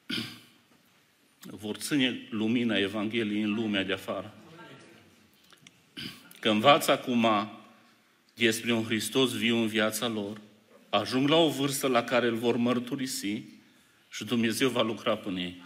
vor 1.62 1.76
ține 1.76 2.26
lumina 2.30 2.76
Evangheliei 2.76 3.42
în 3.42 3.54
lumea 3.54 3.82
de 3.82 3.92
afară. 3.92 4.34
Că 6.40 6.50
învață 6.50 6.90
acum 6.90 7.26
despre 8.34 8.72
un 8.72 8.84
Hristos 8.84 9.37
viu 9.37 9.56
în 9.56 9.66
viața 9.66 10.08
lor, 10.08 10.40
ajung 10.90 11.28
la 11.28 11.37
o 11.37 11.48
vârstă 11.48 11.87
la 11.87 12.04
care 12.04 12.26
îl 12.26 12.37
vor 12.37 12.56
mărturisi 12.56 13.42
și 14.10 14.24
Dumnezeu 14.24 14.68
va 14.68 14.82
lucra 14.82 15.16
până 15.16 15.40
ei. 15.40 15.62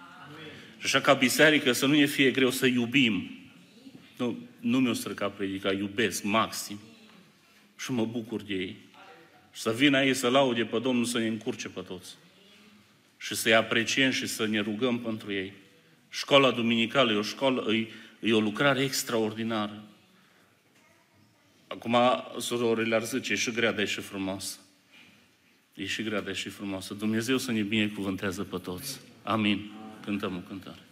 Și 0.79 0.85
așa 0.85 1.01
ca 1.01 1.15
biserică 1.15 1.73
să 1.73 1.87
nu 1.87 1.95
ne 1.95 2.05
fie 2.05 2.31
greu 2.31 2.51
să 2.51 2.67
iubim. 2.67 3.31
Nu, 4.17 4.39
nu 4.61 4.81
mi-o 4.81 4.93
străca 4.93 5.29
predica, 5.29 5.73
iubesc 5.73 6.23
maxim. 6.23 6.79
Și 7.79 7.93
mă 7.93 8.05
bucur 8.05 8.43
de 8.43 8.55
ei. 8.55 8.77
Și 9.53 9.61
să 9.61 9.73
vină 9.73 10.05
ei 10.05 10.15
să 10.15 10.29
laude 10.29 10.65
pe 10.65 10.79
Domnul 10.79 11.05
să 11.05 11.19
ne 11.19 11.27
încurce 11.27 11.69
pe 11.69 11.81
toți. 11.81 12.17
Și 13.17 13.35
să-i 13.35 13.55
apreciem 13.55 14.11
și 14.11 14.27
să 14.27 14.47
ne 14.47 14.61
rugăm 14.61 14.99
pentru 14.99 15.33
ei. 15.33 15.53
Școala 16.11 16.51
duminicală 16.51 17.13
e 17.13 17.17
o 17.17 17.23
școală, 17.23 17.75
e, 17.75 17.87
e 18.21 18.33
o 18.33 18.41
lucrare 18.41 18.83
extraordinară. 18.83 19.83
Acum, 21.67 21.97
surorile 22.39 22.95
ar 22.95 23.05
zice, 23.05 23.33
e 23.33 23.37
și 23.37 23.51
grea, 23.51 23.73
dar 23.73 23.81
e 23.81 23.85
și 23.85 24.01
frumos. 24.01 24.61
E 25.75 25.87
și 25.87 26.03
grea, 26.03 26.21
dar 26.21 26.31
e 26.31 26.35
și 26.35 26.49
frumoasă. 26.49 26.95
Dumnezeu 26.95 27.39
să 27.39 27.53
ne 27.53 27.63
binecuvântează 27.63 28.43
pe 28.43 28.59
toți. 28.59 29.01
Amin. 29.23 29.78
Cântăm 30.09 30.37
o 30.37 30.41
cântare. 30.41 30.88